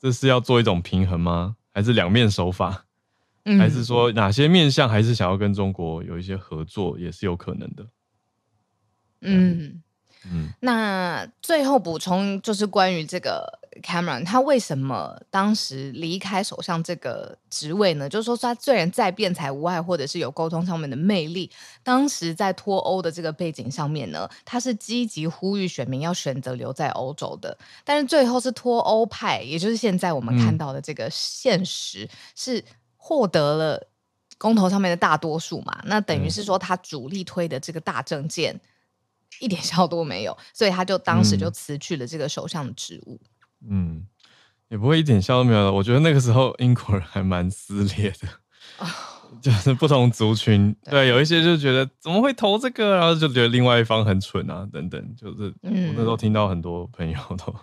[0.00, 1.56] 这是要做一种平衡吗？
[1.72, 2.83] 还是两面手法？
[3.44, 7.86] 嗯、还是说哪些面向还是想要跟中国有一些合作，也是有可能的。
[9.20, 9.82] 嗯
[10.26, 18.08] 嗯，那最后补充就是关于这个 Cameron，他为什么当时离开首相这个职位呢？
[18.08, 21.50] 就是说，他虽然在辩才无碍，或者是有沟通上面的魅力，
[21.82, 27.58] 当时在脱欧的这个背景上面呢，他是积极呼吁选民要选择留在欧洲的。
[27.84, 32.64] 但是最后是脱欧派，也就是现在我们看到的这个现实是。
[33.06, 33.86] 获得了
[34.38, 38.58] 公投上面的大多数嘛，那等于是说他主力推的这个大政见
[39.40, 43.20] 一点效都没有，所以他就当时就辞去了这个首相的职务。
[43.68, 44.06] 嗯，
[44.70, 45.70] 也不会一点效都没有了。
[45.70, 48.26] 我觉得那个时候英国人还蛮撕裂的，
[48.78, 48.88] 哦、
[49.42, 57.54] 就是不同族群对，对有一些就觉得怎么会投这个，然后就觉得另外一方很蠢啊等等，就是我那时候听到很多朋友都。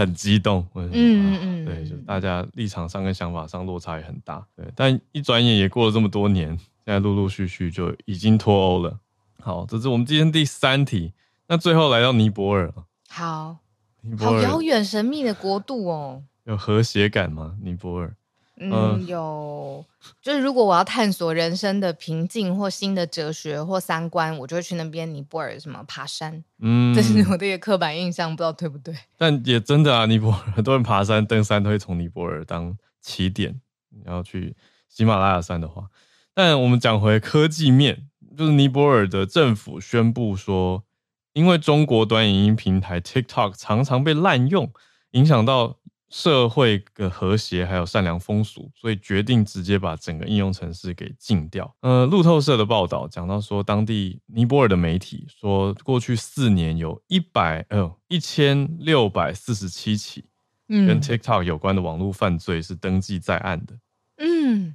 [0.00, 6.48] 很激动，嗯嗯嗯，对，就大家立场上跟想法上落差也很大，对，但一转眼也过了这么多年，
[6.86, 8.98] 现在陆陆续续就已经脱欧了。
[9.38, 11.12] 好，这是我们今天第三题，
[11.48, 12.72] 那最后来到尼泊尔，
[13.10, 13.58] 好，
[14.00, 17.56] 尼泊尔，好遥远神秘的国度哦，有和谐感吗？
[17.62, 18.16] 尼泊尔？
[18.62, 19.82] 嗯，嗯，有，
[20.20, 26.44] 就是如果我要探索人生的平静或新的哲学或三观，我就会去那边尼泊尔什么爬山。
[26.58, 28.94] 嗯，这是我的一个刻板印象，不知道对不对？
[29.16, 33.58] 但也真的啊，尼泊尔很多人爬山登山都会从尼泊尔当起点，
[34.04, 34.54] 然后去
[34.90, 35.86] 喜马拉雅山的话。
[36.34, 40.84] 但我们讲回科技面，就是尼泊尔的政府宣布说，
[41.32, 44.70] 因为中国短影音平台 TikTok 常常被滥用，
[45.12, 45.78] 影响到。
[46.10, 51.72] 社会的和谐还有善良风俗，所以决定直接把整个应用程式给禁掉。
[51.82, 60.24] 呃，路透社的报道讲到说，当地尼泊尔的媒体说，过去四年有一百呃一千六百四十七起
[60.66, 63.78] 跟 TikTok 有关的网络犯罪是登记在案的。
[64.16, 64.74] 嗯，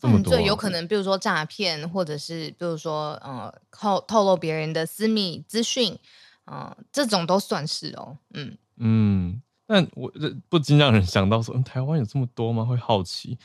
[0.00, 5.96] 这么多，有可能比如说诈骗，或者是比如说呃透透露别人的私密资讯，
[6.44, 8.18] 啊、呃，这种都算是哦。
[8.34, 9.40] 嗯嗯。
[9.72, 12.62] 但我这不禁让人想到说，嗯，台湾有这么多吗？
[12.62, 13.38] 会好奇，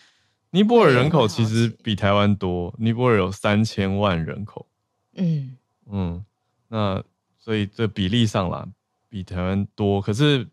[0.50, 4.68] 尼泊尔人口其实比台湾多，尼泊尔有三千万人口。
[5.16, 5.56] 嗯
[5.90, 6.26] 嗯，
[6.68, 7.02] 那
[7.40, 8.68] 所以这比例上啦，
[9.08, 10.02] 比台湾多。
[10.02, 10.46] 可是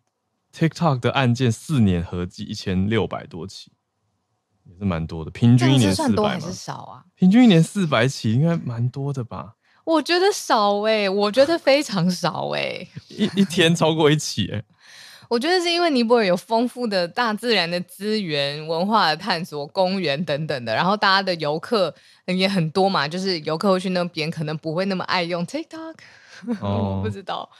[0.54, 3.72] TikTok 的案件四年合计一千六百多起，
[4.62, 5.30] 也是蛮多的。
[5.32, 7.04] 平均一年四百还是少啊？
[7.16, 9.56] 平均一年四百起，应该蛮多的吧？
[9.82, 14.64] 我觉得少哎、欸，我觉得非常少哎、欸，一一天超过一起哎、欸。
[15.34, 21.92] 我觉得是因为尼泊尔有丰富的大自然的资源、文化的探索、公园等等的，然后大家的游客
[22.26, 25.94] 也很多嘛，就是游客会去那边，可能不会那么爱用 TikTok。
[26.60, 27.50] 哦、 我不知道，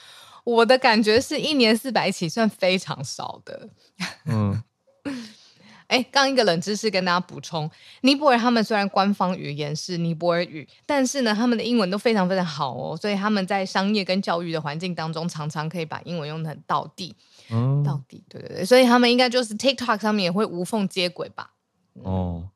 [0.45, 3.67] 我的感觉是一年四百起算非常少的。
[4.25, 4.63] 嗯，
[5.87, 7.69] 哎，刚一个冷知识跟大家补充：
[8.03, 17.13] 尼泊尔他们虽然官方语言是尼泊尔语，但是呢，他们的英文都非常非常好哦，所以他们在商业跟教育的环境当中，常常可以把英文用的很到地。
[17.49, 21.51] 嗯，到底对对对，所以他们应该就是 TikTok 上面也会无缝接轨吧？
[22.03, 22.49] 哦，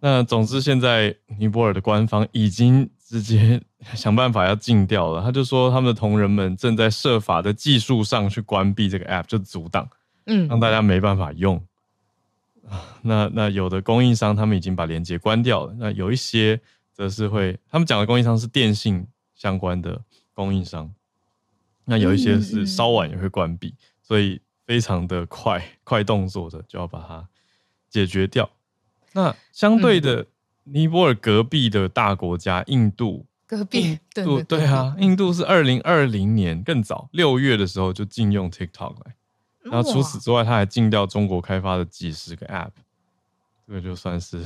[0.00, 3.62] 那总之现在尼泊尔的官方已经直接
[3.94, 5.22] 想办法要禁掉了。
[5.22, 9.88] 他就说他们的同仁们正在设法的技术上去关闭这个 App，就阻挡，
[10.26, 11.62] 嗯，让大家没办法用。
[13.00, 16.60] 那那有的供应商他们已经把连接关掉了，那有一些
[16.92, 20.02] 则是会，他们讲的供应商是电信相关的
[20.34, 20.92] 供应商，
[21.86, 23.74] 那有一些是稍晚也会关闭。
[24.08, 27.28] 所以非常的快，快动作的就要把它
[27.90, 28.48] 解决掉。
[29.12, 30.24] 那相对的，
[30.64, 39.14] 尼泊尔隔壁的大国家印度，隔壁对对，对啊，印度是二零二零年更早六月的时候就禁用 TikTok 来，
[39.64, 42.70] 然后除此之外，他还禁掉中国开发的几十个 App。
[43.66, 44.42] 这个就算是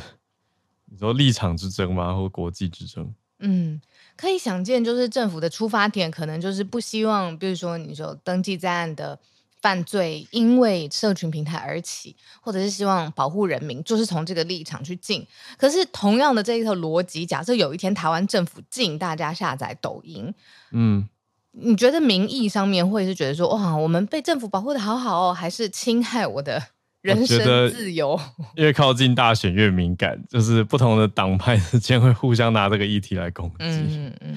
[0.87, 2.13] 你说立场之争吗？
[2.13, 3.15] 或国际之争？
[3.39, 3.81] 嗯，
[4.17, 9.21] 可以想见，就是政府的出发点可能就是不希望，比如说你说登记在案的。
[9.63, 15.25] 犯罪因为社群平台而起，或者是希望保护人民，就是从这个立场去禁。
[15.57, 20.35] 可是同样的这一套逻辑，假设有一天台湾政府禁大家下载抖音，
[20.73, 21.09] 嗯，
[21.53, 26.61] 你觉得民意上面会是觉得说，哇，我们被政府保护的好好哦，还是侵害我的
[27.03, 28.19] 人身自由？
[28.57, 33.55] 越靠近大选越敏感，就是不同的党派之间会互相拿这个议题来攻击。
[33.61, 34.37] 嗯嗯。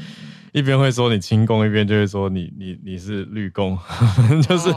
[0.52, 3.78] 一边会说你亲共，一边就会说你你你是绿共，
[4.48, 4.70] 就是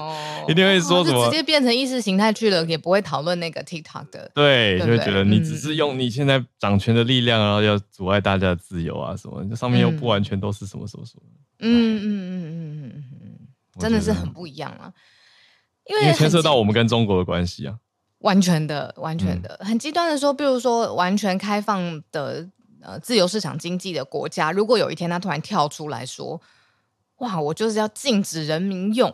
[0.48, 4.29] 一定会说什么，直接变成意识形态去了，也不会讨论那个 TikTok 的。
[4.35, 11.22] 对，对对就会觉得你只是用你现在掌权的力量，然后要阻碍大家的自由啊什么，这上面又不完全都是什么什么什么。
[11.61, 13.38] 嗯嗯嗯嗯嗯嗯，
[13.79, 14.92] 真的是很不一样啊，
[15.88, 17.79] 因为牵涉到我们跟中国的关系啊，
[18.18, 22.48] 完全的，完全的，很极端的说，比如说完全开放的。
[22.81, 26.40] 呃，自由市场经济的国家，如果有一天他突然跳出来说
[27.18, 29.12] ：“哇，我就是要禁止人民用”，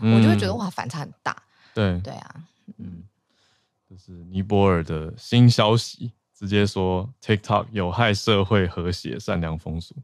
[0.00, 1.36] 嗯、 我就会觉得哇，反差很大。
[1.74, 2.34] 对对啊，
[2.78, 3.02] 嗯，
[3.90, 9.96] 这是尼泊尔的新消息，直接说 TikTok 有害社会和谐、善良风俗。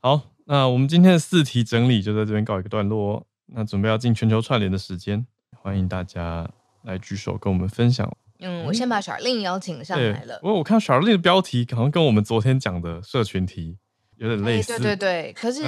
[0.00, 3.26] 好，那我们今天的四题整理就在这边告一个段落哦。
[3.50, 6.48] 那准备要进全球串联的时间，欢迎大家
[6.82, 8.10] 来举手跟我们分享。
[8.40, 10.38] 嗯，我先把 Charlene 邀请上来了。
[10.40, 13.78] 不过我看 Charlene 的标题好像跟我们昨天讲的社群题
[14.16, 14.78] 有点类似。
[14.78, 15.62] 对对对，可是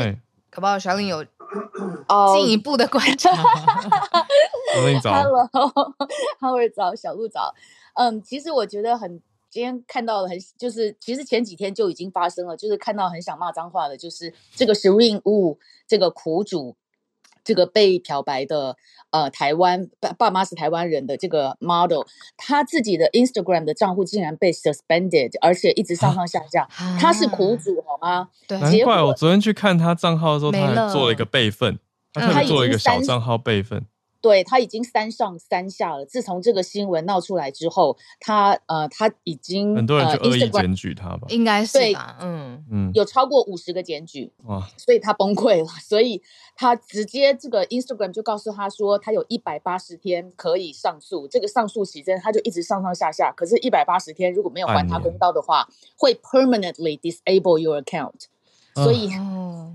[0.50, 3.30] 可不好 Charlene 有进一步的观察。
[4.76, 7.54] Charlene 早，Hello，Howard 早，小鹿早。
[7.94, 15.56] 嗯，其实我觉得很，今天看到了很，就是其实前几天就已经发生了，就是看到很想骂脏话的，就是这个 Shireen Wu
[15.88, 16.76] 这个苦主。
[17.44, 18.76] 这个被漂白的
[19.10, 22.02] 呃，台湾爸爸妈是台湾人的这个 model，
[22.36, 26.68] 他自己的 Instagram 的账户竟然被 suspended，而且一直上上下下。
[26.76, 28.28] 啊、他是苦主好吗？
[28.46, 31.78] 对，难怪我昨天去看他账号的时候，他还做了一个备份，
[32.12, 33.84] 他特别做了一个小账号备份。
[34.20, 36.04] 对，他已经三上三下了。
[36.04, 42.16] 自从这个新闻闹出来之后，他呃他已经很多人就恶意检举他吧，应该是吧？
[42.20, 46.22] 嗯嗯，有超过五十个检举哇，所以他崩溃了，所以
[46.54, 51.26] 他直接这个 Instagram 就告诉他说，他有一百八十天可以上诉。
[51.26, 53.32] 这个上诉期间，他就一直上上下下。
[53.32, 58.26] 可是，一百八十天如果没有还他公道的话，会 permanently disable your account。
[58.74, 59.08] 所以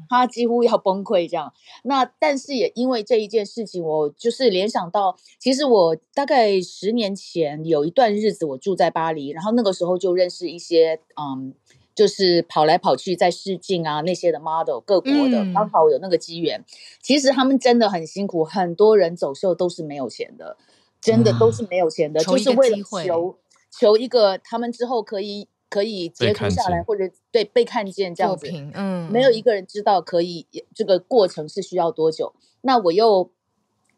[0.10, 1.52] 他几乎要崩溃这样。
[1.84, 11.54] 那但是也因为这一件事情，我就是联想到，其实我大概十年前有一段日子我住在巴黎，然后那个时候就认识一些嗯，
[11.94, 16.64] 就是跑来跑去在试镜啊那些的 model 各国的，刚好有那个机缘。
[17.02, 20.56] 其实他们真的很辛苦，很多人走秀都是没有钱的，
[21.02, 23.38] 真的都是没有钱的，就是为了求
[23.72, 25.48] 求一个他们之后可以。
[25.70, 32.34] 可以截图下来，或者对被看见这样子，嗯，没有一个人知道可以这个过程是需要多久。
[32.62, 33.32] 那我又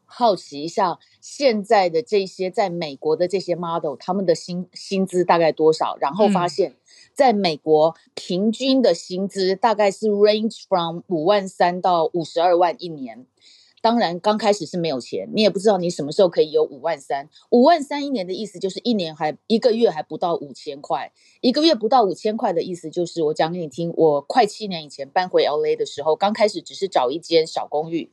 [0.06, 5.97] 好奇一下，现在的这些在美国的这些 model，他们的薪薪资大概多少？
[5.99, 6.75] 然后发现，
[7.13, 13.25] 在美国平均的薪资大概是 range from 五万三到五十二万一年。
[13.88, 17.30] 当然，刚开始是没有钱，你也不知道你什么时候可以有五万三。
[17.52, 28.12] 五万三一年的意思就是一年还一个月还不到五千块，一个月不到五千块的意思就是我讲给你听，我快七年以前搬回 LA 的时候，刚开始只是找一间小公寓，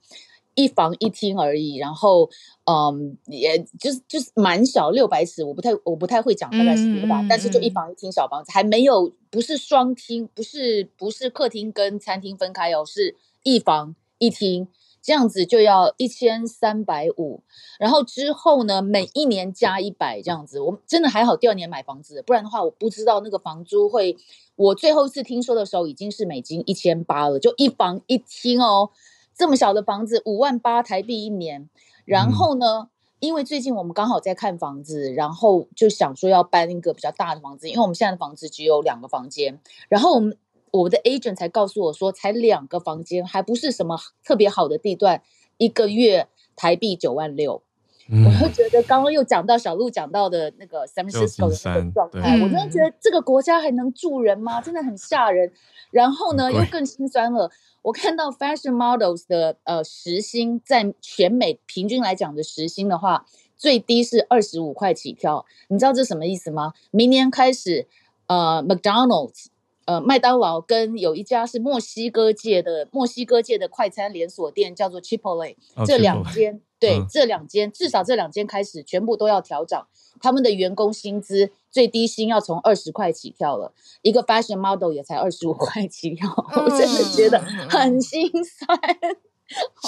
[0.55, 2.31] 一房一厅而已，然后
[2.67, 14.69] 嗯，也就是就是蛮小，六百尺，我不太我不太会讲大概是多大，嗯，但是就一房一厅小房子，还没有不是双厅，不是不是客厅跟餐厅分开哦，是一房一厅。
[15.05, 17.43] 这样子就要一千三百五，
[17.79, 20.59] 然后之后呢，每一年加一百这样子。
[20.59, 24.17] 我真的还好，第二年买房子，不然的话，我不知道那个房租会。
[24.57, 28.89] 我最后一次听说的时候，已经是美金一千八了，就一房一厅哦，
[29.37, 31.69] 这么小的房子，五万八台币一年。
[32.07, 32.89] 然后呢，
[33.19, 40.39] 因为最近我们刚好在看房子，然后就想说要搬一个比较大的房子，因为我们现在的房子只有两个房间，然后我们。
[40.83, 45.23] 我的 agent 才告诉我说，才两个房间，还不是什么特别好的地段，
[45.57, 47.63] 一个月台币九万六。
[48.11, 54.61] 嗯、我就觉得刚刚又讲到小鹿讲到的那个 San Francisco 的那个状态，我真的觉得这个国家还能住人吗？
[54.61, 55.53] 真的很吓人。
[55.91, 57.51] 然后呢，又更心酸了。
[57.83, 63.25] 我看到 fashion models 的呃时薪，在全美平均来讲的时薪的话，
[63.57, 65.47] 最低是二十五块起跳。
[65.69, 66.75] 你知道这什么意思吗？
[66.91, 67.87] 明年开始，
[68.27, 69.47] 呃，McDonald's。
[69.87, 79.87] 呃，麦当劳跟有一家是墨西哥界的墨西哥界的快餐连锁店，叫做 Chipotle，哦，这两间，对，嗯，这两间至少这两间开始全部都要调涨，
[80.21, 83.73] 他们的员工薪资最低薪要从二十块起跳了，
[84.03, 88.79] 一个 fashion model 也才二十五块起跳，嗯，我真的觉得很心酸。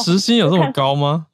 [0.05, 1.28] 时薪有这么高吗？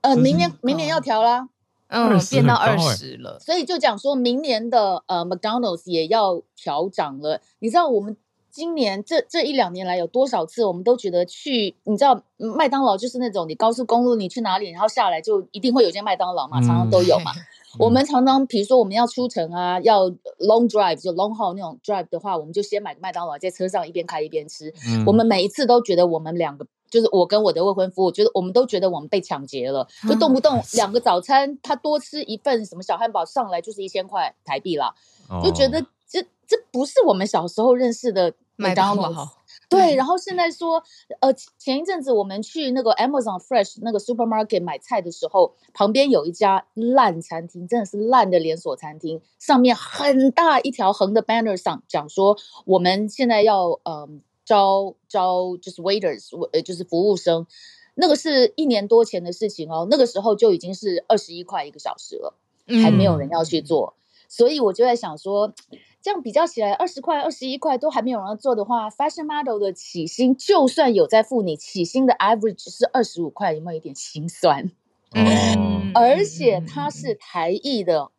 [0.00, 1.50] 呃，明年明年要调啦，
[1.90, 7.40] 嗯，变到二十了，所以就讲说明年的呃 McDonald's 也要调涨了。
[7.58, 8.16] 你知道我们
[8.50, 17.32] 今年这这一两年来有多少次，我们都觉得去，你知道麦当劳就是那种你高速公路你去哪里，然后下来就一定会有间麦当劳嘛，常常都有嘛。
[17.32, 17.42] 嗯
[17.78, 20.10] 我们常常，比如说我们要出城啊，要
[20.40, 24.74] long drive 就 long haul 那种 drive 的话，我们就先买个麦当劳，在车上一边开一边吃。
[24.88, 34.94] 嗯、我们每一次都觉得我们两个，就是我跟我的未婚夫，我觉得我们都觉得我们被抢劫了，就动不动两个早餐，他多吃一份什么小汉堡上来就是一千块台币啦，
[35.28, 35.86] 哦、就觉得。
[36.12, 39.28] 这这不是我们小时候认识的麦当劳。
[39.68, 40.82] 对，然后现在说，
[41.20, 54.08] 呃，前一阵子我们去那个 Amazon Fresh 那个 supermarket 买菜的时候，旁边有一家烂餐厅，真的是烂的连锁餐厅，上面很大一条横的 banner 上讲说，我们现在要呃
[54.50, 57.46] 招招就是 waiters，呃就是服务生，
[57.94, 62.34] 那个是一年多前的事情哦，那个时候就已经是二十一块一个小时了，
[62.82, 65.52] 还没有人要去做，嗯、所以我就在想说。
[66.02, 74.70] 这样比较起来，二十块、二十一块都还没有人做的话，fashion model 的起薪就算有在付你起薪的 average 是二十五块，有没有一点心酸？
[75.12, 78.10] 嗯，而且他是台艺的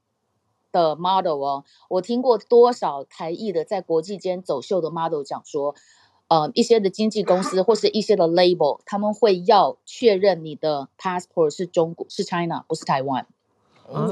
[0.72, 5.74] 的 model 哦，我听过多少台艺的在国际间走秀的 model 讲说，
[6.32, 13.28] 呃，一些的经纪公司或是一些的 label，他们会要确认你的 passport 是中国是 China 不是台湾，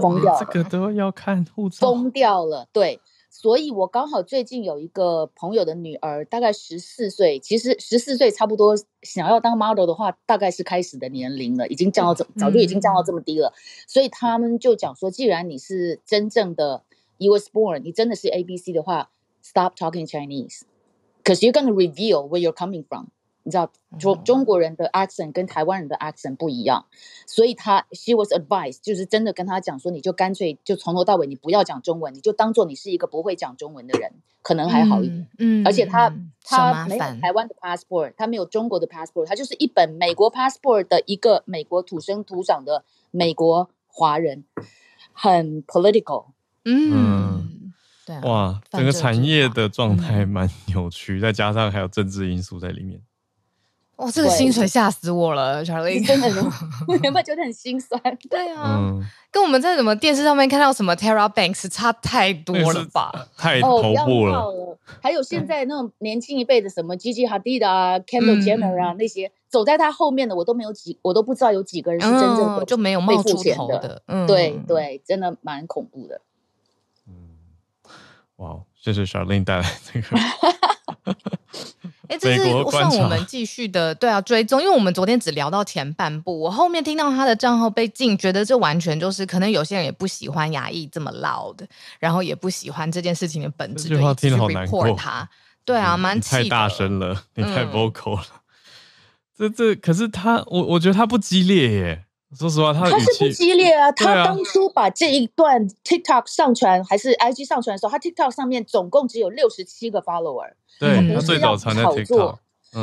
[0.02, 3.00] 疯掉了，这个都要看护照，疯掉了，对。
[3.32, 7.40] 所以，我刚好最近有一个朋友的女儿，大概十四岁。
[7.40, 13.54] 其实十四岁差不多，想要当 model 的话，大概是开始的年龄了，已经降到这，早就已经降到这么低了。
[13.88, 16.84] 所以他们就讲说，既然你是真正的
[17.20, 19.12] US born，你真的是 ABC 的话
[19.44, 20.08] ，stop talking
[21.29, 23.07] Chinese，cause you're gonna reveal where you're coming from。
[23.47, 26.87] 你知道中中国人的 accent 跟台湾人的 accent 不一样，
[27.27, 35.29] 所以他 she was advised 就是真的跟他讲说，你就干脆就从头到尾你不要讲中文，你就当做你是一个不会讲中文的人，可能还好一点。
[35.39, 36.11] 嗯，而且他
[36.43, 44.45] 他没有台湾的 passport，他没有中国的 passport，他就是一本美国 passport 的一个美国土生土长的美国华人，
[45.13, 46.29] 很 political。
[46.65, 47.58] 嗯，
[48.10, 53.00] 对啊，哇，整个产业的状态蛮扭曲，再加上还有政治因素在里面。
[53.98, 56.28] 哇，这个薪水吓死我了，Charlene，真的，
[57.04, 58.02] 有没有觉得很心酸？
[58.28, 63.28] 对啊，嗯、跟我们在什么电视上面看到什么 Terra Banks 差太多了吧？
[63.38, 64.40] 太头部了。
[64.40, 74.02] 哦、还有现在那种年轻一辈的什么 Gigi Hadid 啊、Kendall Jenner 啊、嗯、那些，走在他后面的我都没有几，我都不知道有几个人是真正的、嗯、就没有冒出头的。
[74.08, 76.20] 嗯，对对，真的蛮恐怖的。
[78.40, 80.18] 嗯，哇，谢谢 Charlene 带来这个。
[82.08, 91.60] 哎，这是算我们继续的，对啊，追踪，因为我们昨天只聊到前半部，我后面听到他的账号被禁，觉得这完全就是可能有些人也不喜欢牙医这么 loud，
[92.00, 94.92] 然后也不喜欢这件事情的本质，这句话听得好难过。
[94.96, 95.30] 他，
[95.64, 96.20] 对啊，蛮。
[96.20, 98.26] 太大声了，你太 vocal 了。
[98.32, 98.42] 嗯、
[99.38, 102.06] 这这可是他，我我觉得他不激烈耶。
[102.38, 103.92] 说实话，他是不激烈啊。
[103.92, 110.54] 他当初把这一段 TikTok 上传还是 IG 上传的时候，他 TikTok 上面总共只有六十七个 follower。
[110.80, 112.38] 对，他最早传的 TikTok，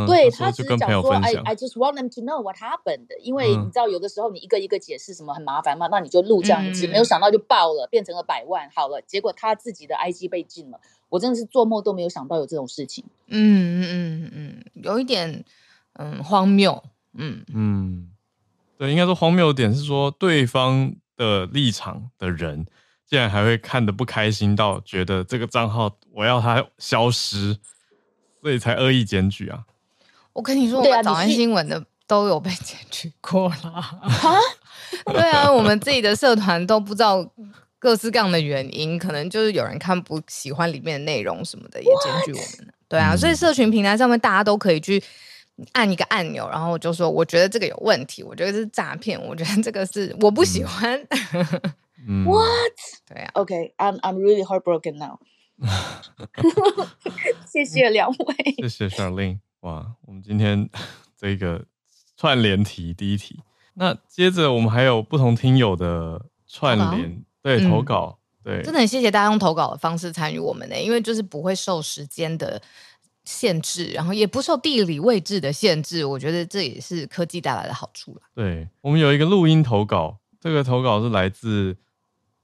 [0.06, 3.06] 对，他只是讲说，I I just want them to know what happened。
[3.20, 8.68] 因为你知道，有的时候你一个一个解释什么很麻烦嘛，那你就录这样一次，没有想到就爆了，变成了百万。
[8.74, 13.04] 好了，结果他自己的 IG 被禁了，我真的是做梦都没有想到有这种事情。
[13.28, 13.84] 嗯嗯
[14.24, 15.44] 嗯嗯，有一点
[15.94, 16.82] 嗯荒谬。
[17.18, 18.10] 嗯嗯，
[18.78, 22.66] 对，应该说荒谬的点是说，对方的立场的人。
[23.08, 27.56] 竟然还会看得不开心到觉得这个账号我要它消失，
[28.42, 29.62] 所以才恶意检举啊！
[30.32, 34.00] 我跟你说，我们早安新闻的都有被检举过了啊！
[35.14, 37.24] 对啊，我们自己的社团都不知道
[37.78, 42.74] 各式各样的原因，可能就是有人看不喜欢里面的内容什么的，也检举我们。
[42.88, 45.00] 对啊，所以社群平台上面大家都可以去
[45.72, 51.00] 按一个按钮，然后就说我觉得这个有问题，我觉得这是诈骗，我觉得这个是我不喜欢。
[52.08, 52.72] 嗯 What？
[53.08, 55.18] 对啊，OK，I'm I'm really heartbroken now。
[57.50, 59.38] 谢谢两位，谢谢 Charlene。
[59.60, 60.68] 哇，我们今天
[61.18, 61.64] 这个
[62.16, 63.40] 串联题第一题，
[63.74, 72.60] 那接着我们还有不同听友的串联，对投稿，对，真的很谢谢大家用投稿的方式参与我们呢，因为就是不会受时间的
[73.26, 78.22] 限制，然后也不受地理位置的限制，我觉得这也是科技带来的好处了。
[78.34, 81.76] 对，我们有一个录音投稿，这个投稿是来自。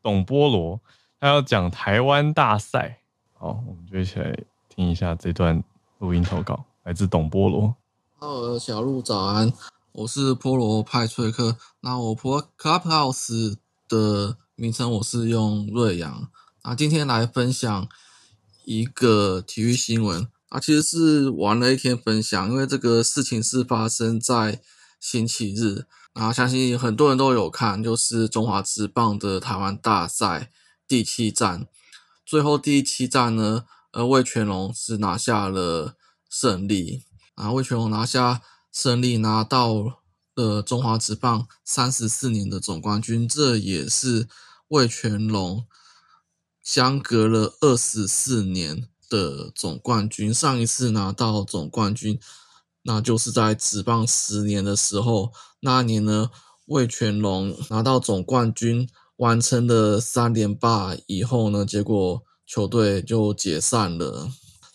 [0.04, 0.80] 董菠萝，
[1.20, 2.98] 他要讲台湾大赛，
[3.34, 4.36] 好，我们就一起来
[4.68, 5.62] 听一下这段
[6.00, 7.72] 录音投稿，来自董菠萝。
[8.18, 9.52] 呃，小鹿早安，
[9.92, 11.56] 我是菠萝派翠克。
[11.82, 12.16] 那我
[12.58, 13.58] Clubhouse
[13.88, 16.28] 的名称我是用瑞阳。
[16.64, 17.88] 那今天来分享
[18.64, 20.26] 一个体育新闻。
[20.52, 24.60] 啊，其实是玩了一天分享，因为这个事情是发生在
[25.00, 25.86] 星期日。
[26.12, 30.52] 然后相信很多人都有看，就是中华职棒的台湾大赛
[30.86, 31.66] 第七战。
[32.26, 35.96] 最后第七战呢，呃，魏全龙是拿下了
[36.28, 37.04] 胜利。
[37.34, 40.02] 然后味全龙拿下胜利，拿到
[40.34, 44.28] 了中华职棒三十四年的总冠军，这也是
[44.68, 45.64] 魏全龙
[46.62, 50.32] 相隔了二十四年的总冠军。
[50.32, 52.18] 上一次拿到总冠军，
[52.84, 56.30] 那就是在职棒十年的时候，那年呢，
[56.66, 64.30] 味全龙拿到总冠军，完成了三连霸以后呢，结果球队就解散了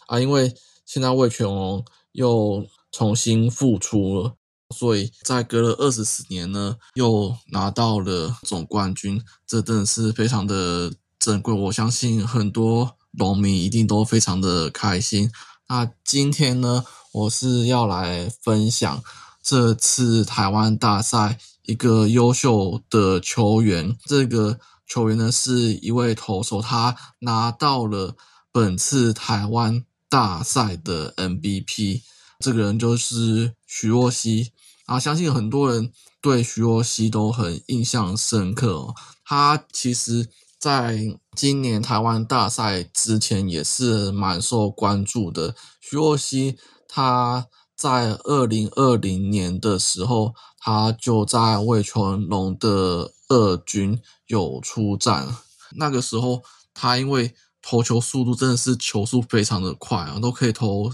[0.07, 0.53] 啊，因为
[0.85, 1.83] 现在味全龙。
[2.13, 4.33] 又重新复出了，
[4.75, 11.53] 所以在隔了二十四年呢，又拿到了总冠军，这真的是非常的珍贵。
[11.53, 15.29] 我相信很多农民一定都非常的开心。
[15.67, 19.03] 那今天呢，我是要来分享
[19.43, 23.97] 这次台湾大赛一个优秀的球员。
[24.05, 28.15] 这个球员呢，是一位投手，他拿到了
[28.51, 29.83] 本次台湾。
[30.09, 32.01] 大赛的 MVP，
[32.39, 34.53] 这个人就是徐若曦
[34.85, 35.91] 啊，相信很多人
[36.21, 38.95] 对徐若曦都很印象深刻哦。
[39.25, 40.29] 他其实
[40.59, 45.55] 在今年台湾大赛之前也是蛮受关注的。
[45.79, 55.27] 徐若曦他在二零二零年的时候，他就在魏全龙的二军有出战，
[55.75, 56.43] 那个时候
[56.73, 57.35] 他因为。
[57.59, 60.89] 投球速度真的是球速非常的快啊，都可以投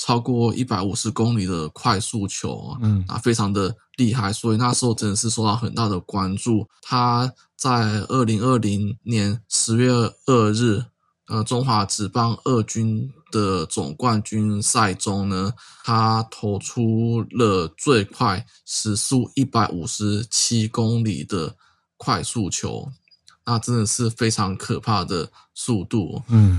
[0.00, 6.66] 超过一百五十公里的快速球啊，嗯啊，非常的厉害，所以那时候真的是受到很大的关注。
[6.80, 9.92] 他在二零二零年十月
[10.24, 10.82] 二日，
[11.26, 15.52] 呃，中华职棒二军的总冠军赛中呢，
[15.84, 21.54] 他投出了最快时速一百五十七公里的
[21.98, 22.90] 快速球。
[23.44, 26.22] 那真的是非常可怕的速度。
[26.28, 26.58] 嗯，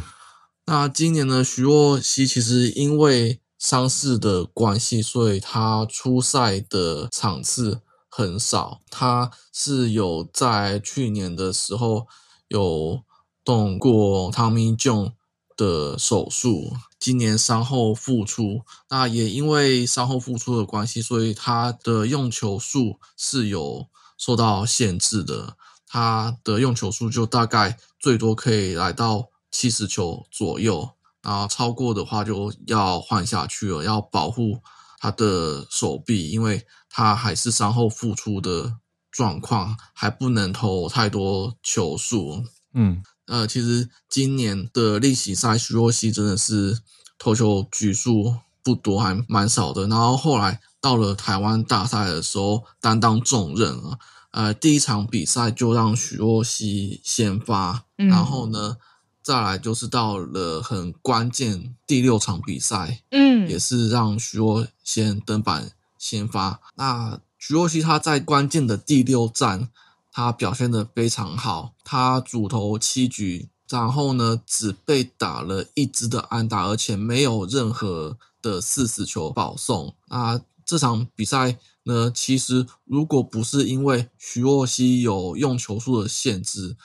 [0.66, 8.80] 那今年呢，徐若曦其实因为伤势的关系，所以他出赛的场次很少。
[8.90, 12.08] 他是有在去年的时候
[12.48, 13.02] 有
[13.44, 15.14] 动过 Tommy John
[15.58, 18.62] 的手术，今年伤后复出。
[18.90, 23.88] 那也因为伤后复出的关系，所以他的用球数是有
[24.18, 25.58] 受到限制的。
[25.88, 30.90] 他的用球数就大概最多可以来到七十球左右，
[31.22, 34.62] 然后超过的话就要换下去了，要保护
[35.00, 38.78] 他的手臂，因为他还是伤后复出的
[39.12, 42.44] 状况，还不能投太多球数。
[42.74, 46.80] 嗯，呃，其实今年的例行赛，徐若曦真的是
[47.20, 49.88] 投球局数不多，还蛮少的。
[49.88, 54.00] 然后后来到了台湾大赛的时候，担当重任啊。
[54.32, 58.78] 呃，第一场比赛就让徐若曦先发，嗯，然后呢，
[59.24, 66.60] 再来就是到了很关键第六场比赛，嗯，也是让徐若先登板先发。
[66.76, 69.70] 那徐若曦他在关键的第六战，
[70.12, 79.96] 他表现的非常好，他主投七局，然后呢只被打了一支的安打，而且没有任何的四死球保送。
[80.10, 81.58] 那这场比赛。
[81.84, 86.78] 呢其实，如果不是因为徐若曦有用球数的限制，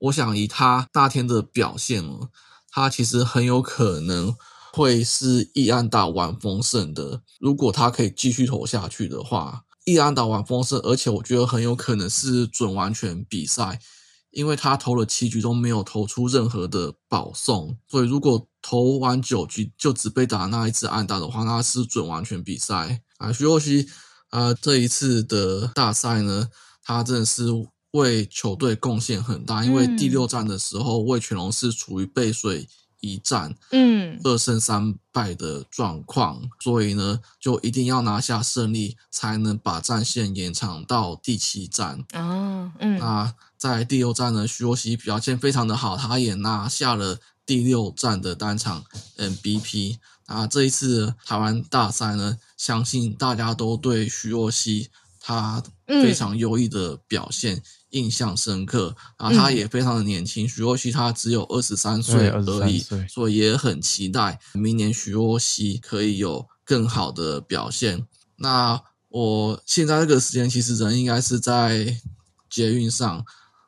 [0.00, 2.28] 我想以他那天的表现哦，
[2.70, 4.34] 他其实很有可能
[4.72, 7.22] 会是一安打完丰胜的。
[7.38, 13.80] 如果他可以继续投下去的话，一安打完丰胜，而且我觉得很有可能是准完全比赛，
[14.30, 23.88] 因为他投了七局都没有投出任何的保送，所以如果投完九局就只被打那一次安打的话，那是准完全比赛啊，徐若曦。
[24.30, 26.48] 啊，这一次的大赛呢，
[26.84, 27.48] 他真的是
[27.92, 29.64] 为球队贡献很大。
[29.64, 32.68] 因为第六战的时候，魏全龙是处于背水
[33.00, 42.04] 一战，嗯，二胜三败的状况，所以呢，就一定要拿下胜利，才能把战线延长到第七战。
[42.12, 48.84] 哦，嗯，那在第六战呢，徐若曦表现非常的好，他也拿下了第六战的单场
[49.16, 49.96] MVP。
[50.26, 54.88] 啊，这一次台湾大赛呢，相信大家都对徐若曦
[55.18, 58.94] 他非常优异的表现、嗯、印象深刻。
[59.16, 68.06] 啊，他也非常的年轻，嗯、徐若曦他只有二十三岁而已，所以也很期待明年徐若曦可以有更好的表现。
[68.36, 71.96] 那我现在这个时间其实人应该是在
[72.48, 73.24] 捷运上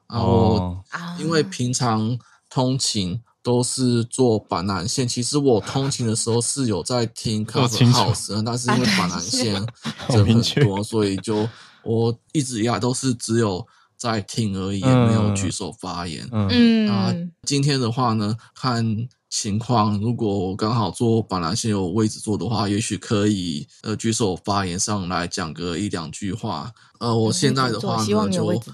[0.07, 0.85] 啊，我
[1.18, 2.18] 因为平常
[2.49, 9.55] 通勤都是坐板南线，其实我通勤的时候是有在听 Clubhouse，但是因为板南线
[10.11, 11.49] 人很多，所以就
[11.83, 13.66] 我一直以来都是只有
[14.03, 16.29] 在听而已，也没有举手发言。
[16.33, 19.09] 嗯啊，今天的话呢，看。
[19.35, 26.71] 情况，如果我刚好坐板南线有位置坐的话，也许可以呃举手发言上来讲个一两句话。
[27.01, 28.29] 呃，我现在的话呢，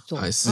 [0.04, 0.50] 就还是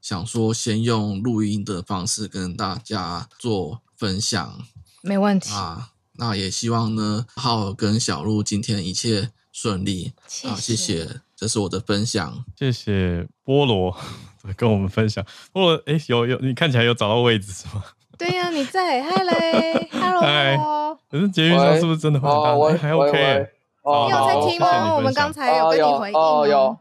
[0.00, 4.64] 想说先用录音的方式跟大家做分享。
[5.02, 10.12] 没问题啊，那也希望呢，浩尔跟小鹿今天一切顺利。
[10.44, 12.44] 好，谢谢，这是我的分享。
[12.58, 13.96] 谢谢菠萝
[14.58, 15.24] 跟我们分享。
[15.52, 17.84] 菠萝，哎，有有，你看起来有找到位置是吗？
[18.18, 20.98] 对呀、啊，你在，嗨嘞， hello。
[21.08, 22.56] 可是捷运上是不是真的很大？
[22.56, 23.46] 喂还 OK。
[23.84, 24.96] 你有在听吗？
[24.96, 26.76] 我们刚才有跟你回应哦，有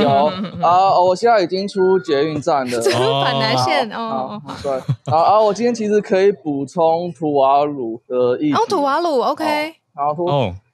[0.00, 0.08] 有
[0.66, 0.98] 啊！
[0.98, 2.80] 我现在已经出捷运站了。
[2.80, 4.40] 这是板南线哦。
[4.62, 4.72] 对
[5.12, 5.38] 啊啊！
[5.38, 8.56] 我今天其实可以补充图瓦鲁的意思。
[8.56, 9.74] 哦，图瓦鲁，OK。
[9.94, 10.24] 好，图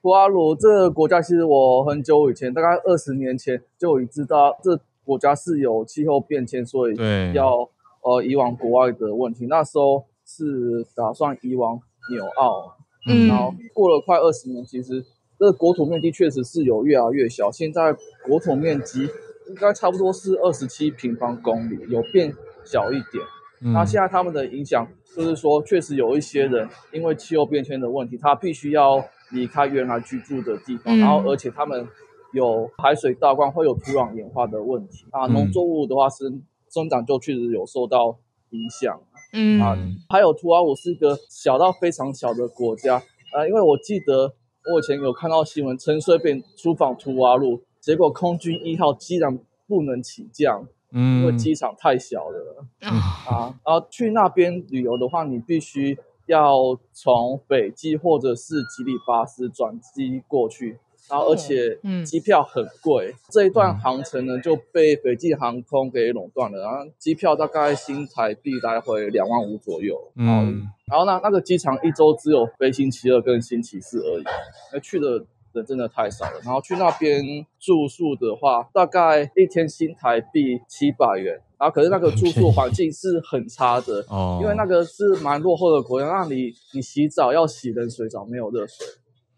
[0.06, 6.94] 图瓦鲁这个国家，其实我很久以前，大概二十年前就已知道，这国家是有气候变迁，所以
[7.32, 7.68] 要。
[8.02, 12.76] 呃，移往国外的问题，那时候是打算移往纽澳，
[13.08, 15.04] 嗯，然后过了快二十年，其实
[15.36, 17.92] 这个国土面积确实是有越来越小，现在
[18.24, 19.08] 国土面积
[19.48, 22.32] 应该差不多是二十七平方公里，有变
[22.64, 23.24] 小一点。
[23.60, 24.86] 嗯、那现在他们的影响
[25.16, 31.88] 就是说，确实有一些人因为气候变迁的问题，他必须要离开原来居住的地方，嗯、然后而且他们
[32.32, 35.04] 有海水倒灌，会有土壤盐化的问题。
[35.10, 36.32] 啊，农作物的话是。
[36.68, 38.18] 生长就确实有受到
[38.50, 39.00] 影响，
[39.32, 39.62] 嗯。
[39.62, 39.78] 啊，
[40.10, 42.96] 还有图瓦鲁是一个小到非常小的国家。
[43.32, 44.34] 啊，因为我记得
[44.70, 55.96] 我以前有看到新闻，陈水扁出访图瓦鲁，结果空军一号机长不能起降，嗯，因为机场太小了，嗯、啊，然后去那边旅游的话，你必须
[56.26, 60.78] 要从斐济或者是吉里巴斯转机过去。
[61.08, 66.60] 然后，而且机票很贵，嗯、这一段航程呢就被斐济航空给垄断了。
[66.60, 69.96] 然后机票大概新台币来回两万五左右。
[70.16, 74.24] 嗯，然后那那个机场一周只有飞星期二跟星期四而已，
[74.72, 76.40] 那去的人真的太少了。
[76.44, 81.40] 然后去那边住宿的话，大概一天新台币七百元。
[81.58, 88.86] 然后可是那个住宿环境是很差的， 哦，因为那个是蛮落后的国家，那你你洗澡要洗冷水澡，没有热水。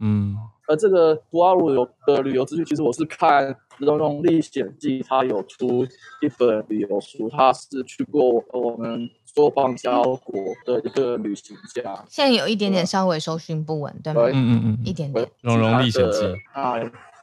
[0.01, 0.37] 嗯。
[0.71, 5.83] 而这个图瓦鲁的旅游资讯，其实我是看《荣荣历险记》，它有出
[6.21, 10.35] 一本旅游书，它是去过我们说邦交国
[10.67, 12.05] 的一个旅行家。
[12.07, 14.21] 现在有一点点稍微收讯不稳，对吗？
[14.27, 15.25] 嗯嗯嗯，一点点。
[15.41, 16.19] 《荣荣历险记》
[16.53, 16.75] 啊，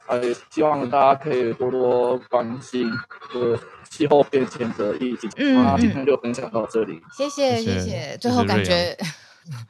[0.06, 2.90] 啊，也希望大家可以多多关心
[3.32, 5.28] 这个气候变迁的议题。
[5.36, 8.16] 嗯，那今天就分享到这里，谢谢谢谢。
[8.20, 8.96] 最后感觉。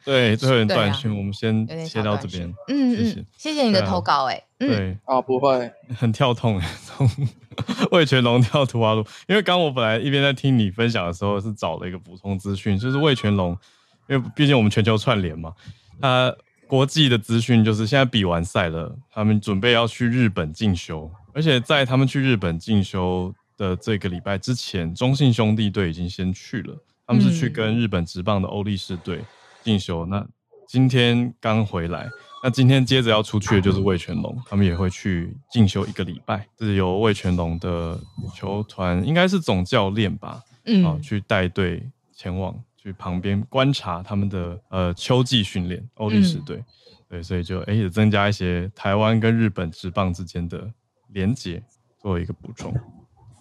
[0.03, 2.51] 对，最后一点断讯，我们先切到这边。
[2.67, 7.07] 嗯嗯，谢谢你的投稿，哎，对啊，不会，很跳痛哎，从
[7.91, 13.55] 味全龙跳图瓦鲁，因为刚我本来一边在听你分享的时候，是找了一个补充资讯，就是魏全龙，
[14.07, 15.53] 因为毕竟我们全球串联嘛，
[16.01, 16.35] 他
[16.67, 29.23] 国际的资讯就是现在比完赛了，他们准备要去日本进修，而且在他们去日本进修的这个礼拜之前，中信兄弟队已经先去了，他们是去跟日本职棒的欧力士队。
[29.63, 30.25] 进修，那
[30.65, 32.09] 今天刚回来，
[32.41, 37.99] 那今天接着要出去的就是魏全龙，他们也会去进修一个礼拜，是由魏全龙的
[38.33, 41.83] 球团，应该是总教练吧，嗯，啊，去带队
[42.15, 42.57] 前往
[42.87, 46.65] 去旁边观察他们的呃秋季训练，欧力士队，嗯、
[47.09, 50.71] 对，所以就哎也增加一些台湾跟日本职棒之间的
[51.09, 51.61] 连结，
[51.99, 52.73] 作为一个补充，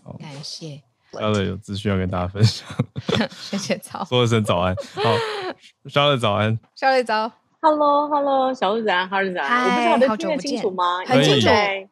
[0.03, 0.83] 好，感谢。
[1.13, 2.67] 肖乐有资讯要跟大家分享，
[3.31, 4.75] 谢谢早，说一声早安。
[4.75, 5.03] 好，
[5.89, 7.31] 肖乐早安，肖乐早
[7.61, 11.05] ，Hello，Hello，小鹿子安，哈日子安，我不知道我的听得清楚吗？
[11.07, 11.49] 很清楚，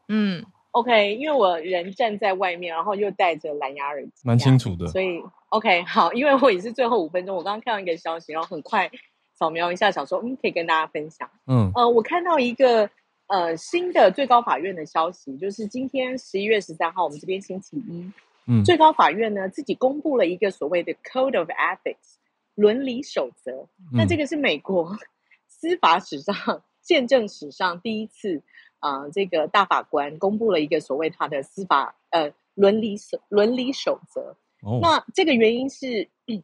[0.08, 5.22] 嗯，OK，因为我人站在外面，然后又戴着蓝牙耳机，蛮清楚的，所以
[5.54, 8.90] OK 好，因为我也是最后五分钟，我刚刚看到一个消息，然后很快
[9.38, 12.90] 扫描一下，想说嗯，可以跟大家分享，嗯，呃，我看到一个
[13.28, 18.10] 呃新的最高法院的消息，就是今天十一月十三号，我们这边星期一。
[18.46, 22.16] 嗯，最高法院呢自己公布了一个所谓的 Code of Ethics
[22.56, 24.98] 伦理守则，那这个是美国
[25.48, 26.34] 司法史上、
[26.82, 28.42] 宪政史上第一次
[28.80, 34.36] 啊、呃，这个大法官公布了一个所谓他的司法呃伦理守伦理守则。
[34.64, 36.42] 哦、那这个原因是，嗯、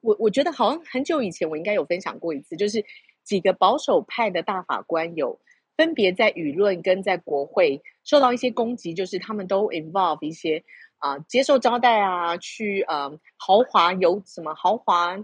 [0.00, 2.84] 我我觉得好像很久以前我应该有分享过一次，就是
[3.24, 5.38] 几个保守派的大法官有。
[5.76, 10.62] 分别在舆论跟在国会受到一些攻击，就是他们都 involve 一些
[10.98, 15.16] 啊、呃、接受招待啊，去呃豪华游什么豪华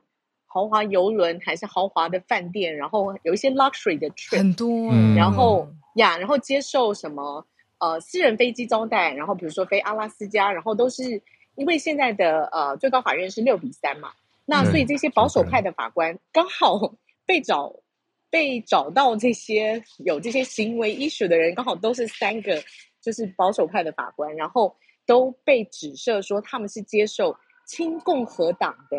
[0.47, 7.47] 豪华游轮还是豪华的饭店，然后有一些 luxury 的 trip 很多，然后呀，然后接受什么
[7.79, 11.23] 呃私人飞机招待，然后比如说飞阿拉斯加，然后都是
[11.57, 14.13] 因为现在的呃最高法院是六比三嘛，
[14.45, 16.95] 那所以这些保守派的法官刚好
[17.27, 17.75] 被找。
[18.29, 22.61] 被找到这些有这些行为 issue 的人，刚好都是三个，
[23.01, 24.77] 就是保守派的法官，然后
[25.07, 27.35] 都被指涉说他们是接受
[27.67, 28.99] 亲共和党的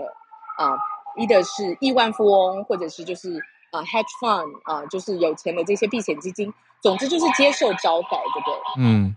[0.58, 0.80] 啊，
[1.18, 3.38] 一、呃、的是亿万富翁，或者是就是
[3.70, 6.52] 啊、呃、hedge fund 啊、呃，就是有钱的这些避险基金，
[6.82, 8.60] 总之就是接受招待，对不对？
[8.80, 9.16] 嗯。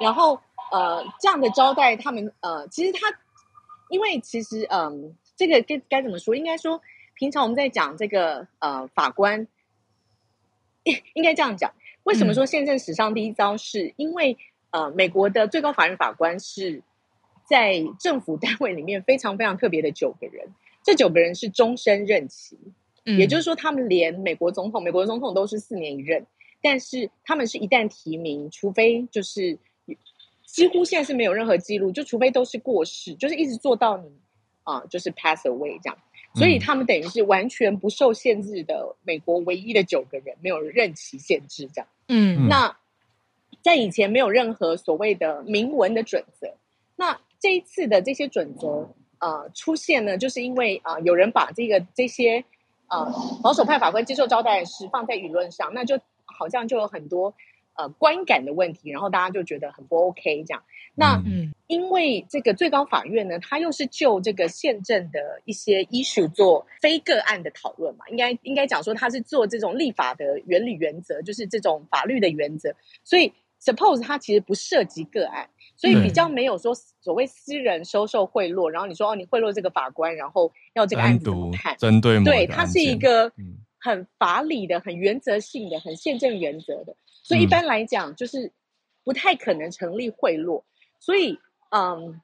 [0.00, 0.40] 然后
[0.70, 3.00] 呃，这样的招待，他们呃，其实他，
[3.88, 6.34] 因为其实嗯、呃，这个该该怎么说？
[6.34, 6.80] 应该说。
[7.20, 9.48] 平常我们在讲这个呃法官，
[11.14, 11.74] 应该这样讲。
[12.04, 13.56] 为什么说宪政史上第一招？
[13.56, 14.38] 是因为
[14.70, 16.80] 呃美国的最高法院法官是
[17.44, 20.46] 在政府单位里面非常非常特别的九个人，
[20.84, 22.56] 这九个人是终身任期，
[23.04, 26.24] 也就是说他们连美国总统，美国总统都是四年一任，
[26.62, 29.58] 但是他们是一旦提名，除非就是
[30.50, 34.10] 几乎现在是没有任何记录，就除非都是过世，就是一直做到你
[34.64, 35.98] 啊、呃，就是 pass away 这样。
[36.34, 41.88] 所以他们等于是完全不受限制的美国唯一的九个人，没有任期限制这样。
[42.08, 42.76] 嗯，那
[43.62, 46.54] 在以前没有任何所谓的明文的准则。
[46.96, 48.88] 那这一次的这些准则
[49.18, 52.44] 呃出现呢，就是因为啊、呃、有人把这个这些
[52.88, 57.34] 呃保守派法官接受招待是放在舆论上，那就好像就有很多。
[57.78, 60.64] 呃，观感的问题，然后大家就觉得很不 OK 这样。
[60.96, 61.22] 那
[61.68, 72.74] 因为这个最高法院呢，它又是就这个宪政的一些 issue 做非个案的讨论嘛，应该应该讲说它是做这种立法的原理原则，就是这种法律的原则。
[73.04, 81.76] 所以 suppose 它其实不涉及个案，所以比较没有说所谓私人收受贿赂，然后你说哦，你贿赂这个法官，然后要这个案子怎么看？
[81.78, 83.30] 针对对，它是一个
[83.78, 86.96] 很法理的、很原则性的、很宪政原则的。
[87.28, 88.50] 所以一般来讲，就是
[89.04, 90.62] 不太可能成立贿赂。
[90.98, 91.38] 所以，
[91.70, 92.18] 嗯，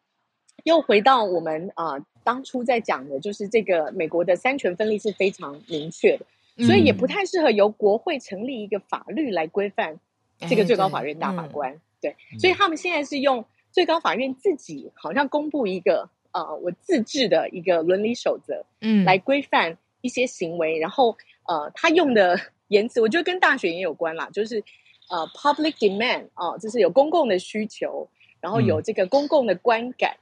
[0.62, 10.00] 又回到我们啊、呃、当初在讲的，就是这个美国的三权分立是非常明确的，所以也不太适合由国会成立一个法律来规范
[10.48, 11.78] 这个最高法院大法官。
[12.00, 20.78] 对，所以他们现在是用最高法院自己好像公布一个呃我自制的一个伦理守则，嗯，来规范一些行为。
[20.78, 21.14] 然后
[21.46, 24.64] 呃，他用的 言辞，我觉得跟大选也有关啦，就是。
[25.08, 28.08] 呃、uh,，public demand 啊、uh,，就是有公共的需求，
[28.40, 30.18] 然后有这个公共的观感，嗯、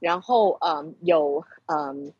[0.00, 2.10] 然后嗯，um, 有嗯，um,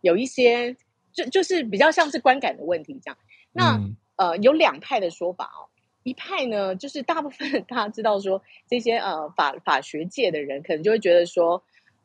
[0.00, 0.74] 有一些
[1.12, 3.18] 就就是比较像是观感的问题这样。
[3.52, 5.68] 那、嗯、呃，有两派的说法哦，
[6.02, 11.62] 一派呢，就是大部分大家知道说这些呃法法学界的人可能就会觉得说，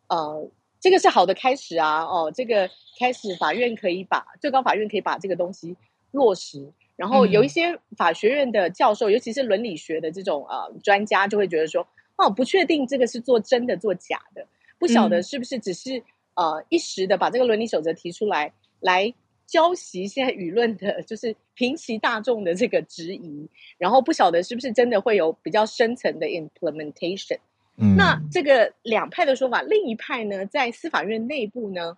[0.07, 0.49] 呃，
[0.79, 2.69] 这个是好的开始啊，哦，这个
[2.99, 5.77] 开始法院可以把最高法院可以把这个东西
[6.11, 6.71] 落实。
[7.01, 11.81] 然后有一些法学院的教授，嗯、尤其是伦理学的这种呃专家，就会觉得说，
[12.15, 14.45] 哦，不确定这个是做真的做假的，
[14.77, 15.97] 不晓得是不是只是、
[16.35, 19.11] 嗯、呃一时的把这个伦理守则提出来，来
[19.47, 23.49] 浇熄现在舆论的，就是平息大众的这个质疑，
[23.79, 27.39] 然后不晓得是不是真的会有比较深层的 implementation。
[27.77, 31.97] 嗯，那这个两派的说法，另一派呢，在司法院内部呢，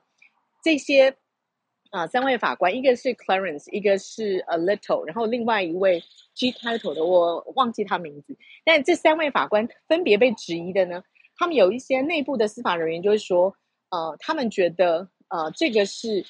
[0.63, 1.13] 这些。
[1.93, 8.35] 啊，三位法官，一个是 Clarence，一个是 A Little，然后另外一位 G title 的我忘记他名字。
[8.65, 11.03] 但这三位法官分别被质疑的呢，
[11.35, 13.55] 他们有一些内部的司法人员就会说，
[13.91, 16.25] 呃，他们觉得，呃，这个是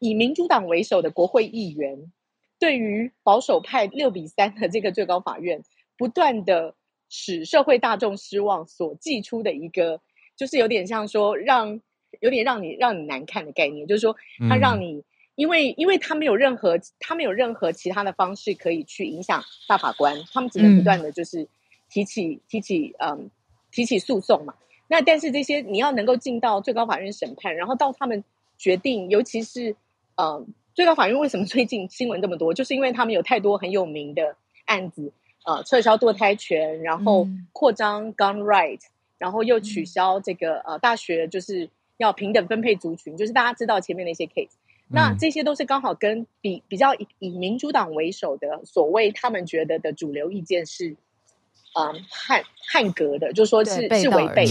[0.00, 2.12] 以民主党为首的国会议员
[2.58, 5.62] 对于保守派六比三的这个最高法院
[5.96, 6.74] 不断的
[7.08, 10.00] 使社会大众失望所寄出的一个，
[10.36, 11.80] 就是有点像说让。
[12.20, 14.16] 有点让你让你难看的概念，就是说，
[14.48, 15.02] 他让你，
[15.34, 21.46] 因为因为他没有任何他没有任何其他的方式可以去影响大法官，他们只能不断的就是
[21.90, 23.30] 提起提起嗯
[23.70, 24.54] 提起诉讼嘛。
[24.88, 28.22] 那但是这些你要能够进到最高法院审判，然后到他们
[28.56, 29.74] 决定，尤其是
[30.16, 35.12] 呃最高法院为什么 最近新闻这么多，就是因为他们有太多很有名的案子，
[35.44, 38.80] 呃，撤销堕胎权，然后扩张 gun right，
[39.18, 41.68] 然后又取消这个呃大学就是。
[41.96, 44.50] 要平等分配族群，就是大家知道前面的一些 case，
[44.88, 50.96] 那这些都是刚好跟比比较以以民主党为首的所谓他们觉得的主流意见是，
[51.74, 54.46] 嗯，汉汉格的，就是说是是违背，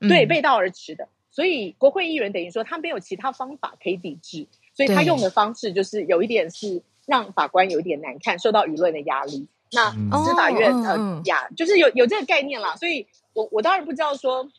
[0.00, 1.08] 嗯、对背道而驰的。
[1.30, 9.46] 所以国会议员等于说他没有其他方法可以抵制，所以他用的方式就是有一点是让法官有一点难看，受到舆论的压力。
[9.72, 12.74] 那司法院呃呀，就是有有这个概念啦。
[12.74, 14.50] 所以我我当然不知道说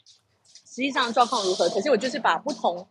[0.72, 2.88] 实际上状况如何，可是我就是把不同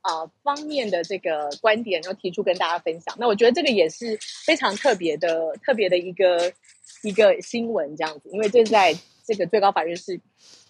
[0.00, 3.14] 啊、呃、方面的这个观点，然后提出跟大家分享。
[3.18, 4.16] 那我觉得这个也是
[4.46, 6.52] 非常特别的、特别的一个
[7.02, 10.20] 一个新闻这样子，因为这在这个最高法院是。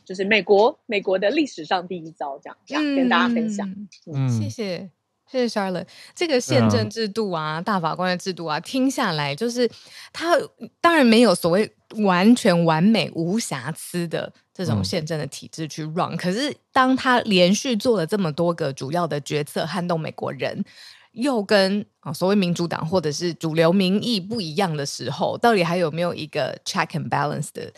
[0.07, 3.67] 就是美国，美国的历史上第一遭，这样，这样跟大家分享。
[4.05, 4.91] 嗯，谢谢，
[5.35, 5.87] 谢谢 Charlotte。
[6.15, 9.69] 这个宪政制度啊，大法官的制度啊，听下来就是
[10.13, 10.37] 他
[10.81, 11.69] 当然没有所谓
[12.05, 20.65] 完全完美无瑕疵的这种宪政的体制去 run，可是当他连续做了这么多个主要的决策，撼动美国人，
[21.11, 27.73] 又跟啊所谓民主党或者是主流民意不一样的时候，到底还有没有一个 check and balance 的？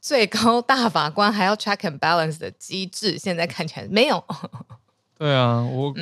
[0.00, 4.24] 最高大法官还要 check and balance 的机制，现在看起来没有。
[5.20, 5.92] 对啊，我我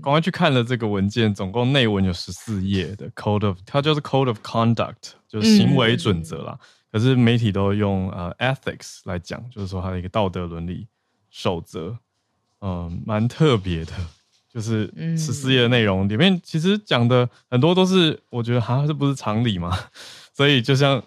[0.00, 6.56] 赶快去看了这个文件，总共内文有十四页的 code of，它就是 code of conduct，就是行为准则啦。
[6.60, 10.86] 嗯、可是媒体都用呃 ethics 来讲，就是说它的一个道德伦理
[11.28, 11.98] 守则，
[12.60, 13.92] 嗯，蛮特别的。
[14.48, 19.76] 就是十四页的内容里面，其实讲的很多都是我觉得好像是不是常理嘛，
[20.32, 21.02] 所以就像。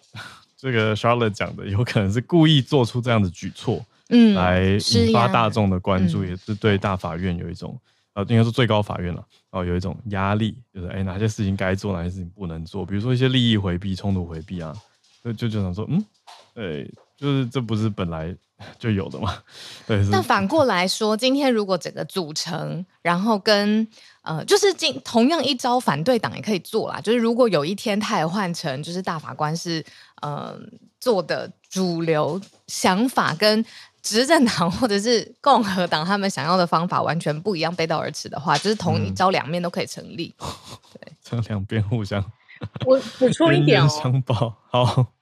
[0.57, 7.80] 这个 Charlotte 讲的，有可能是故意做出这样的举措，嗯，来引发大众的关注，也是对大法院有一种，
[8.14, 14.76] 呃，应该是最高法院了，哦，有一种压力，就是哎，哪些事情该做，哪些事情不能做，比如说一些利益回避、冲突回避啊，
[15.24, 16.05] 就就就想说，嗯，
[16.53, 18.36] 对，就是这不是本来
[18.78, 19.34] 就有的嘛，
[19.88, 20.05] 对。
[20.12, 23.88] 但反过来说，今天如果整个组成，然后跟
[24.24, 29.84] 呃，就是今同样一招，反对党也可以做啦，就是如果有一天他也换成，就是大法官是。
[30.22, 30.55] 呃，
[30.99, 33.66] 做的主流想法跟
[34.02, 40.34] 执政党或者是共和党他们想要的方法完全不一样，背道而驰的话，就是同一招两面都可以成立。
[40.39, 40.47] 嗯、
[40.93, 42.24] 对，这两边互相，
[42.86, 45.14] 我补充一点哦，相报好。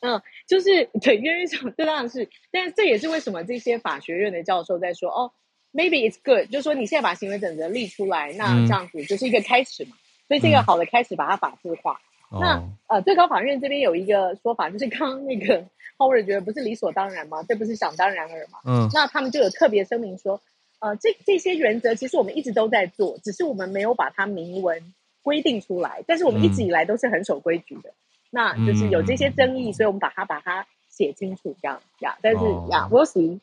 [0.00, 5.32] 嗯，就是对，冤冤相报，这当然是，但是这也是为什么这些法学院的教授在说哦
[5.72, 12.00] ，maybe it's good，就是说你现在把行为准则立出来，那这样子就是一个开始嘛，嗯、所以这个好的开始，把它法制化。
[12.30, 15.64] 那呃，最高法院这边有一个说法，就是刚刚那个
[15.98, 17.42] Howard 觉得不是理所当然吗？
[17.48, 18.58] 这不是想当然尔嘛？
[18.64, 20.40] 嗯，那他们就有特别声明说，
[20.80, 27.90] 呃，这这些原则其实我们一直都在做，只是我们没有把它明文规定出来，但是我们一直以来都是很守规矩的。
[27.90, 27.94] 嗯、
[28.30, 32.18] 那就是有这些争议，所以我们把它把它写清楚，这样呀。
[32.20, 33.38] 但是呀，We'll see。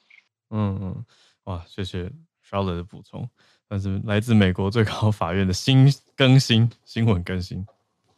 [0.49, 1.05] 嗯嗯，
[1.45, 2.11] 哇，谢谢
[2.45, 3.29] Charlotte 的补充。
[3.69, 7.65] 但是来自美国最高法院的新更新新闻更新，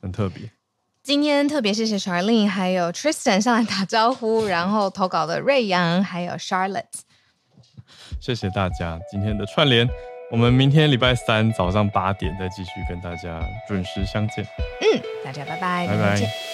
[0.03, 0.51] 很特别。
[1.01, 6.83] 今天特别谢谢 Charlene 还有 Tristan 上来打招呼，然后投稿的瑞阳还有 Charlotte，
[8.21, 9.89] 谢谢大家今天的串联，
[10.29, 14.45] 我们明天礼拜三早上八点再继续跟大家准时相见。
[14.81, 16.52] 嗯，大家拜拜，拜拜。